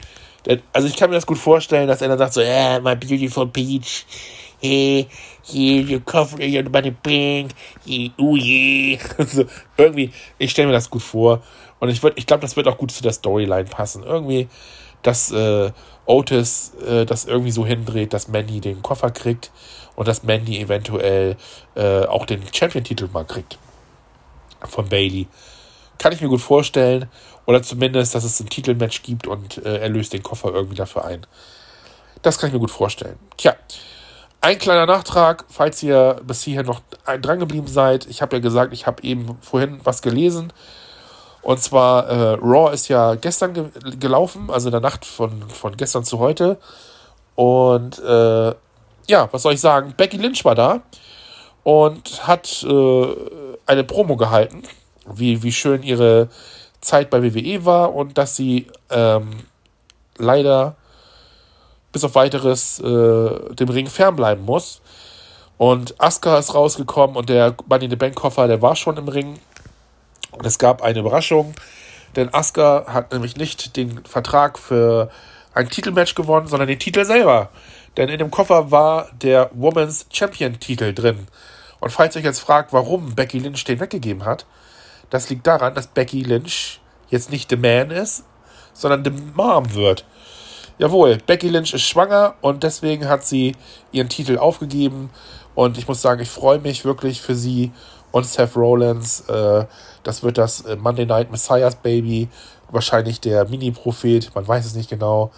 Also 0.72 0.88
ich 0.88 0.96
kann 0.96 1.08
mir 1.08 1.16
das 1.16 1.26
gut 1.26 1.38
vorstellen, 1.38 1.86
dass 1.86 2.02
er 2.02 2.08
dann 2.08 2.18
sagt 2.18 2.34
so, 2.34 2.40
yeah, 2.40 2.80
my 2.80 2.96
beautiful 2.96 3.46
peach, 3.46 4.04
hey, 4.60 5.06
hier, 5.42 5.82
you 5.82 6.00
cover 6.00 6.38
your 6.40 6.68
money 6.68 6.90
bank, 6.90 7.52
oh 8.18 8.36
yeah. 8.36 8.98
so, 9.26 9.44
irgendwie, 9.76 10.10
ich 10.38 10.50
stelle 10.50 10.66
mir 10.68 10.74
das 10.74 10.90
gut 10.90 11.02
vor. 11.02 11.42
Und 11.78 11.88
ich, 11.88 12.02
ich 12.16 12.26
glaube, 12.26 12.42
das 12.42 12.56
wird 12.56 12.68
auch 12.68 12.78
gut 12.78 12.90
zu 12.90 13.02
der 13.02 13.12
Storyline 13.12 13.64
passen. 13.64 14.02
Irgendwie, 14.04 14.48
dass 15.02 15.30
äh, 15.32 15.72
Otis 16.06 16.72
äh, 16.86 17.04
das 17.04 17.24
irgendwie 17.24 17.50
so 17.52 17.64
hindreht, 17.64 18.12
dass 18.12 18.28
Mandy 18.28 18.60
den 18.60 18.82
Koffer 18.82 19.10
kriegt 19.10 19.50
und 19.94 20.08
dass 20.08 20.22
Mandy 20.22 20.60
eventuell 20.60 21.36
äh, 21.74 22.04
auch 22.06 22.26
den 22.26 22.42
Champion-Titel 22.52 23.08
mal 23.12 23.24
kriegt. 23.24 23.58
Von 24.64 24.88
Bailey. 24.88 25.28
Kann 25.98 26.12
ich 26.12 26.20
mir 26.20 26.28
gut 26.28 26.40
vorstellen. 26.40 27.08
Oder 27.46 27.62
zumindest, 27.62 28.14
dass 28.14 28.22
es 28.22 28.38
ein 28.38 28.48
Titelmatch 28.48 29.02
gibt 29.02 29.26
und 29.26 29.58
äh, 29.58 29.78
er 29.78 29.88
löst 29.88 30.12
den 30.12 30.22
Koffer 30.22 30.52
irgendwie 30.52 30.76
dafür 30.76 31.04
ein. 31.04 31.26
Das 32.22 32.38
kann 32.38 32.48
ich 32.48 32.54
mir 32.54 32.60
gut 32.60 32.70
vorstellen. 32.70 33.18
Tja, 33.36 33.56
ein 34.40 34.58
kleiner 34.58 34.86
Nachtrag, 34.86 35.44
falls 35.48 35.82
ihr 35.82 36.20
bis 36.24 36.42
hierher 36.42 36.62
noch 36.62 36.80
dran 37.20 37.40
geblieben 37.40 37.66
seid. 37.66 38.06
Ich 38.06 38.22
habe 38.22 38.36
ja 38.36 38.40
gesagt, 38.42 38.72
ich 38.72 38.86
habe 38.86 39.02
eben 39.02 39.38
vorhin 39.40 39.80
was 39.82 40.02
gelesen 40.02 40.52
und 41.42 41.60
zwar, 41.60 42.08
äh, 42.08 42.34
Raw 42.40 42.72
ist 42.72 42.88
ja 42.88 43.14
gestern 43.16 43.52
ge 43.52 43.64
gelaufen, 43.98 44.50
also 44.50 44.68
in 44.68 44.72
der 44.72 44.80
Nacht 44.80 45.04
von, 45.04 45.42
von 45.48 45.76
gestern 45.76 46.04
zu 46.04 46.18
heute. 46.18 46.58
Und 47.34 47.98
äh, 47.98 48.54
ja, 49.08 49.28
was 49.30 49.42
soll 49.42 49.54
ich 49.54 49.60
sagen? 49.60 49.94
Becky 49.96 50.16
Lynch 50.16 50.44
war 50.44 50.54
da 50.54 50.82
und 51.64 52.26
hat 52.26 52.62
äh, 52.62 53.06
eine 53.66 53.84
Promo 53.84 54.16
gehalten, 54.16 54.62
wie, 55.06 55.42
wie 55.42 55.52
schön 55.52 55.82
ihre 55.82 56.28
Zeit 56.80 57.10
bei 57.10 57.22
WWE 57.22 57.64
war 57.64 57.94
und 57.94 58.18
dass 58.18 58.36
sie 58.36 58.66
ähm, 58.90 59.30
leider 60.18 60.76
bis 61.92 62.04
auf 62.04 62.14
weiteres 62.14 62.78
äh, 62.80 63.54
dem 63.54 63.68
Ring 63.68 63.86
fernbleiben 63.86 64.44
muss. 64.44 64.80
Und 65.58 66.00
Asuka 66.00 66.38
ist 66.38 66.54
rausgekommen 66.54 67.16
und 67.16 67.28
der 67.28 67.54
Money 67.68 67.84
in 67.84 67.90
the 67.90 67.96
Bank 67.96 68.14
Koffer, 68.14 68.48
der 68.48 68.62
war 68.62 68.74
schon 68.74 68.96
im 68.96 69.08
Ring. 69.08 69.38
Und 70.32 70.46
es 70.46 70.58
gab 70.58 70.82
eine 70.82 71.00
Überraschung, 71.00 71.54
denn 72.16 72.32
Asuka 72.32 72.86
hat 72.88 73.12
nämlich 73.12 73.36
nicht 73.36 73.76
den 73.76 74.04
Vertrag 74.04 74.58
für 74.58 75.10
ein 75.54 75.68
Titelmatch 75.68 76.14
gewonnen, 76.14 76.46
sondern 76.46 76.68
den 76.68 76.78
Titel 76.78 77.04
selber. 77.04 77.50
Denn 77.96 78.08
in 78.08 78.18
dem 78.18 78.30
Koffer 78.30 78.70
war 78.70 79.08
der 79.12 79.50
Women's 79.52 80.06
Champion 80.10 80.58
Titel 80.58 80.94
drin. 80.94 81.26
Und 81.80 81.90
falls 81.90 82.14
ihr 82.14 82.20
euch 82.20 82.24
jetzt 82.24 82.40
fragt, 82.40 82.72
warum 82.72 83.14
Becky 83.14 83.38
Lynch 83.38 83.64
den 83.64 83.80
weggegeben 83.80 84.24
hat, 84.24 84.46
das 85.10 85.28
liegt 85.28 85.46
daran, 85.46 85.74
dass 85.74 85.88
Becky 85.88 86.22
Lynch 86.22 86.80
jetzt 87.10 87.30
nicht 87.30 87.50
The 87.50 87.56
Man 87.56 87.90
ist, 87.90 88.24
sondern 88.72 89.04
The 89.04 89.10
Mom 89.34 89.74
wird. 89.74 90.06
Jawohl, 90.78 91.18
Becky 91.26 91.48
Lynch 91.48 91.74
ist 91.74 91.82
schwanger 91.82 92.34
und 92.40 92.62
deswegen 92.62 93.08
hat 93.08 93.26
sie 93.26 93.54
ihren 93.92 94.08
Titel 94.08 94.38
aufgegeben. 94.38 95.10
Und 95.54 95.76
ich 95.76 95.86
muss 95.86 96.00
sagen, 96.00 96.22
ich 96.22 96.30
freue 96.30 96.60
mich 96.60 96.84
wirklich 96.84 97.20
für 97.20 97.34
sie 97.34 97.72
und 98.12 98.24
Seth 98.26 98.56
Rollins. 98.56 99.20
Äh, 99.28 99.64
das 100.04 100.22
wird 100.22 100.38
das 100.38 100.62
äh, 100.62 100.76
Monday 100.76 101.06
Night 101.06 101.30
Messiahs 101.30 101.76
Baby. 101.76 102.28
Wahrscheinlich 102.70 103.20
der 103.20 103.46
Mini-Prophet, 103.48 104.30
man 104.34 104.46
weiß 104.46 104.64
es 104.64 104.74
nicht 104.74 104.88
genau. 104.88 105.30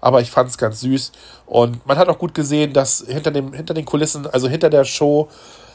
Aber 0.00 0.20
ich 0.22 0.30
fand 0.30 0.48
es 0.48 0.56
ganz 0.56 0.80
süß. 0.80 1.12
Und 1.46 1.86
man 1.86 1.98
hat 1.98 2.08
auch 2.08 2.18
gut 2.18 2.34
gesehen, 2.34 2.72
dass 2.72 3.04
hinter, 3.06 3.30
dem, 3.30 3.52
hinter 3.52 3.74
den 3.74 3.84
Kulissen, 3.84 4.26
also 4.26 4.48
hinter 4.48 4.70
der 4.70 4.84
Show, 4.84 5.28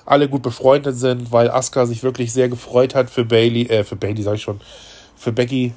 alle 0.05 0.29
gut 0.29 0.41
befreundet 0.41 0.97
sind, 0.97 1.31
weil 1.31 1.49
Asuka 1.49 1.85
sich 1.85 2.03
wirklich 2.03 2.31
sehr 2.31 2.49
gefreut 2.49 2.95
hat 2.95 3.09
für 3.09 3.25
Bailey, 3.25 3.63
äh, 3.63 3.83
für 3.83 3.95
Bailey 3.95 4.21
sag 4.23 4.35
ich 4.35 4.43
schon, 4.43 4.61
für 5.15 5.31
Becky. 5.31 5.73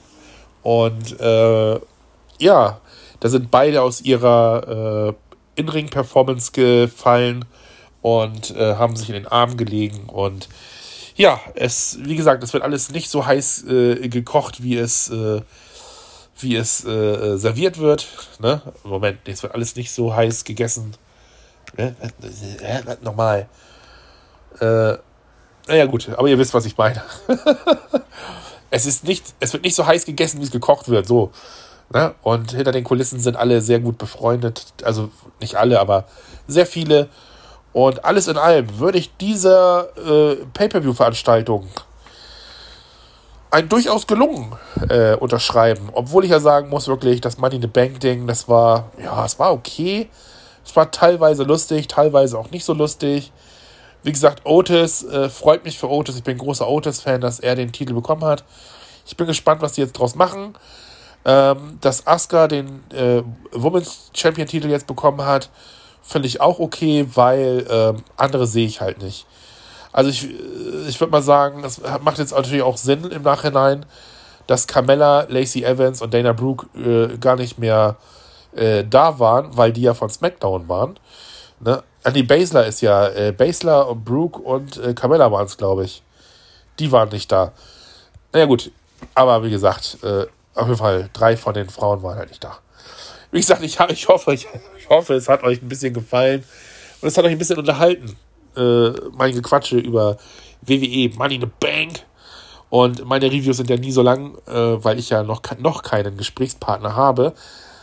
Und 0.62 1.18
äh, 1.20 1.80
ja, 2.38 2.80
da 3.20 3.28
sind 3.28 3.50
beide 3.50 3.82
aus 3.82 4.00
ihrer 4.02 5.14
äh, 5.56 5.60
In-Ring-Performance 5.60 6.52
gefallen 6.52 7.44
und 8.08 8.50
äh, 8.56 8.76
haben 8.76 8.96
sich 8.96 9.08
in 9.08 9.14
den 9.14 9.26
Arm 9.26 9.56
gelegen. 9.56 10.04
Und 10.06 10.48
ja, 11.16 11.40
es, 11.54 11.98
wie 12.02 12.16
gesagt, 12.16 12.42
es 12.42 12.52
wird 12.52 12.62
alles 12.62 12.90
nicht 12.90 13.10
so 13.10 13.26
heiß 13.26 13.64
äh, 13.68 14.08
gekocht, 14.08 14.62
wie 14.62 14.76
es, 14.76 15.10
äh, 15.10 15.42
wie 16.38 16.56
es 16.56 16.84
äh, 16.84 17.36
serviert 17.36 17.78
wird. 17.78 18.06
Ne? 18.38 18.62
Moment, 18.84 19.18
es 19.26 19.42
wird 19.42 19.54
alles 19.54 19.76
nicht 19.76 19.92
so 19.92 20.14
heiß 20.14 20.44
gegessen. 20.44 20.94
Äh, 21.76 21.92
nochmal. 23.02 23.48
Äh, 24.60 24.94
naja, 25.66 25.84
gut, 25.86 26.08
aber 26.16 26.28
ihr 26.28 26.38
wisst, 26.38 26.54
was 26.54 26.64
ich 26.64 26.78
meine. 26.78 27.02
es 28.70 28.86
ist 28.86 29.04
nicht, 29.04 29.34
es 29.40 29.52
wird 29.52 29.64
nicht 29.64 29.74
so 29.74 29.86
heiß 29.86 30.06
gegessen, 30.06 30.40
wie 30.40 30.44
es 30.44 30.50
gekocht 30.50 30.88
wird. 30.88 31.06
So. 31.06 31.30
Ne? 31.92 32.14
Und 32.22 32.52
hinter 32.52 32.72
den 32.72 32.84
Kulissen 32.84 33.20
sind 33.20 33.36
alle 33.36 33.60
sehr 33.60 33.80
gut 33.80 33.98
befreundet. 33.98 34.66
Also 34.82 35.10
nicht 35.40 35.56
alle, 35.56 35.80
aber 35.80 36.06
sehr 36.46 36.66
viele. 36.66 37.08
Und 37.78 38.04
alles 38.04 38.26
in 38.26 38.36
allem 38.36 38.80
würde 38.80 38.98
ich 38.98 39.16
dieser 39.18 39.96
äh, 39.96 40.34
Pay-Per-View-Veranstaltung 40.52 41.68
ein 43.52 43.68
durchaus 43.68 44.08
gelungen 44.08 44.56
äh, 44.88 45.14
unterschreiben. 45.14 45.88
Obwohl 45.92 46.24
ich 46.24 46.32
ja 46.32 46.40
sagen 46.40 46.70
muss, 46.70 46.88
wirklich, 46.88 47.20
das 47.20 47.38
Money 47.38 47.54
in 47.54 47.62
the 47.62 47.68
Bank-Ding, 47.68 48.26
das 48.26 48.48
war, 48.48 48.90
ja, 49.00 49.24
es 49.24 49.38
war 49.38 49.52
okay. 49.52 50.10
Es 50.64 50.74
war 50.74 50.90
teilweise 50.90 51.44
lustig, 51.44 51.86
teilweise 51.86 52.36
auch 52.36 52.50
nicht 52.50 52.64
so 52.64 52.74
lustig. 52.74 53.30
Wie 54.02 54.10
gesagt, 54.10 54.40
Otis, 54.42 55.04
äh, 55.04 55.28
freut 55.28 55.64
mich 55.64 55.78
für 55.78 55.88
Otis. 55.88 56.16
Ich 56.16 56.24
bin 56.24 56.36
großer 56.36 56.68
Otis-Fan, 56.68 57.20
dass 57.20 57.38
er 57.38 57.54
den 57.54 57.70
Titel 57.70 57.94
bekommen 57.94 58.24
hat. 58.24 58.42
Ich 59.06 59.16
bin 59.16 59.28
gespannt, 59.28 59.62
was 59.62 59.74
die 59.74 59.82
jetzt 59.82 59.92
draus 59.92 60.16
machen. 60.16 60.54
Ähm, 61.24 61.78
dass 61.80 62.08
Asuka 62.08 62.48
den 62.48 62.82
äh, 62.90 63.22
Women's 63.52 64.10
Champion-Titel 64.14 64.66
jetzt 64.66 64.88
bekommen 64.88 65.24
hat, 65.24 65.48
finde 66.02 66.28
ich 66.28 66.40
auch 66.40 66.58
okay, 66.58 67.06
weil 67.14 67.66
ähm, 67.68 68.02
andere 68.16 68.46
sehe 68.46 68.66
ich 68.66 68.80
halt 68.80 69.02
nicht. 69.02 69.26
Also 69.92 70.10
ich, 70.10 70.28
ich 70.88 71.00
würde 71.00 71.10
mal 71.10 71.22
sagen, 71.22 71.64
es 71.64 71.80
macht 72.02 72.18
jetzt 72.18 72.32
natürlich 72.32 72.62
auch 72.62 72.76
Sinn 72.76 73.04
im 73.04 73.22
Nachhinein, 73.22 73.86
dass 74.46 74.66
Carmella, 74.66 75.26
Lacey 75.28 75.64
Evans 75.64 76.02
und 76.02 76.14
Dana 76.14 76.32
Brooke 76.32 76.66
äh, 76.78 77.18
gar 77.18 77.36
nicht 77.36 77.58
mehr 77.58 77.96
äh, 78.54 78.84
da 78.84 79.18
waren, 79.18 79.56
weil 79.56 79.72
die 79.72 79.82
ja 79.82 79.94
von 79.94 80.10
SmackDown 80.10 80.68
waren. 80.68 80.98
Ne? 81.60 81.82
Ah, 82.04 82.10
nee, 82.10 82.22
Basler 82.22 82.66
ist 82.66 82.80
ja. 82.80 83.08
Äh, 83.08 83.32
Basler 83.32 83.88
und 83.88 84.04
Brooke 84.04 84.40
und 84.40 84.76
äh, 84.78 84.94
Carmella 84.94 85.30
waren 85.30 85.46
es, 85.46 85.56
glaube 85.56 85.84
ich. 85.84 86.02
Die 86.78 86.92
waren 86.92 87.08
nicht 87.10 87.30
da. 87.30 87.52
Naja, 88.32 88.46
gut. 88.46 88.70
Aber 89.14 89.44
wie 89.44 89.50
gesagt, 89.50 89.98
äh, 90.02 90.26
auf 90.54 90.66
jeden 90.66 90.78
Fall, 90.78 91.10
drei 91.12 91.36
von 91.36 91.54
den 91.54 91.68
Frauen 91.68 92.02
waren 92.02 92.16
halt 92.16 92.30
nicht 92.30 92.42
da. 92.42 92.58
Wie 93.30 93.40
gesagt, 93.40 93.62
ich, 93.62 93.78
ich, 93.90 94.08
hoffe, 94.08 94.32
ich, 94.32 94.46
ich 94.78 94.88
hoffe, 94.88 95.14
es 95.14 95.28
hat 95.28 95.42
euch 95.42 95.60
ein 95.62 95.68
bisschen 95.68 95.92
gefallen 95.92 96.44
und 97.00 97.08
es 97.08 97.16
hat 97.16 97.24
euch 97.24 97.32
ein 97.32 97.38
bisschen 97.38 97.58
unterhalten. 97.58 98.16
Äh, 98.56 98.90
mein 99.12 99.34
Gequatsche 99.34 99.78
über 99.78 100.16
WWE 100.62 101.10
Money 101.16 101.36
in 101.36 101.40
the 101.42 101.50
Bank. 101.60 102.04
Und 102.70 103.04
meine 103.06 103.26
Reviews 103.26 103.58
sind 103.58 103.70
ja 103.70 103.76
nie 103.76 103.92
so 103.92 104.02
lang, 104.02 104.36
äh, 104.46 104.52
weil 104.52 104.98
ich 104.98 105.10
ja 105.10 105.22
noch, 105.22 105.42
noch 105.58 105.82
keinen 105.82 106.16
Gesprächspartner 106.16 106.94
habe. 106.94 107.34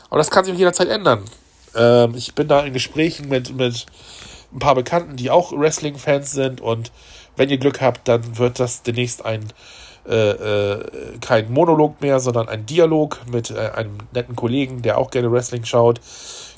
Aber 0.09 0.17
das 0.17 0.29
kann 0.29 0.45
sich 0.45 0.55
jederzeit 0.57 0.89
ändern. 0.89 1.23
Ähm, 1.75 2.13
ich 2.15 2.35
bin 2.35 2.47
da 2.47 2.61
in 2.61 2.73
Gesprächen 2.73 3.29
mit, 3.29 3.55
mit 3.55 3.85
ein 4.53 4.59
paar 4.59 4.75
Bekannten, 4.75 5.15
die 5.15 5.29
auch 5.29 5.51
Wrestling-Fans 5.51 6.31
sind. 6.31 6.61
Und 6.61 6.91
wenn 7.35 7.49
ihr 7.49 7.57
Glück 7.57 7.81
habt, 7.81 8.07
dann 8.07 8.37
wird 8.37 8.59
das 8.59 8.83
demnächst 8.83 9.25
ein 9.25 9.45
äh, 10.07 10.31
äh, 10.31 10.85
kein 11.21 11.51
Monolog 11.51 12.01
mehr, 12.01 12.19
sondern 12.19 12.47
ein 12.47 12.65
Dialog 12.65 13.19
mit 13.31 13.51
äh, 13.51 13.71
einem 13.75 13.97
netten 14.13 14.35
Kollegen, 14.35 14.81
der 14.81 14.97
auch 14.97 15.11
gerne 15.11 15.31
Wrestling 15.31 15.65
schaut, 15.65 15.99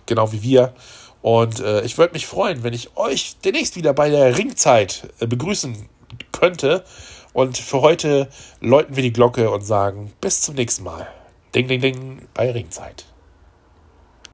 genau 0.06 0.32
wie 0.32 0.44
wir. 0.44 0.74
Und 1.22 1.60
äh, 1.60 1.82
ich 1.82 1.98
würde 1.98 2.14
mich 2.14 2.28
freuen, 2.28 2.64
wenn 2.64 2.74
ich 2.74 2.96
euch 2.96 3.38
demnächst 3.44 3.76
wieder 3.76 3.94
bei 3.94 4.10
der 4.10 4.38
Ringzeit 4.38 5.10
äh, 5.20 5.28
begrüßen 5.28 5.88
könnte. 6.32 6.84
Und 7.34 7.58
für 7.58 7.82
heute 7.82 8.30
läuten 8.62 8.96
wir 8.96 9.04
die 9.04 9.14
Glocke 9.14 9.50
und 9.50 9.62
sagen 9.62 10.14
bis 10.22 10.42
zum 10.42 10.56
nächsten 10.56 10.84
Mal. 10.84 11.08
Ding, 11.54 11.68
ding, 11.68 11.82
ding 11.82 12.28
bei 12.34 12.52
Ringzeit. 12.52 13.06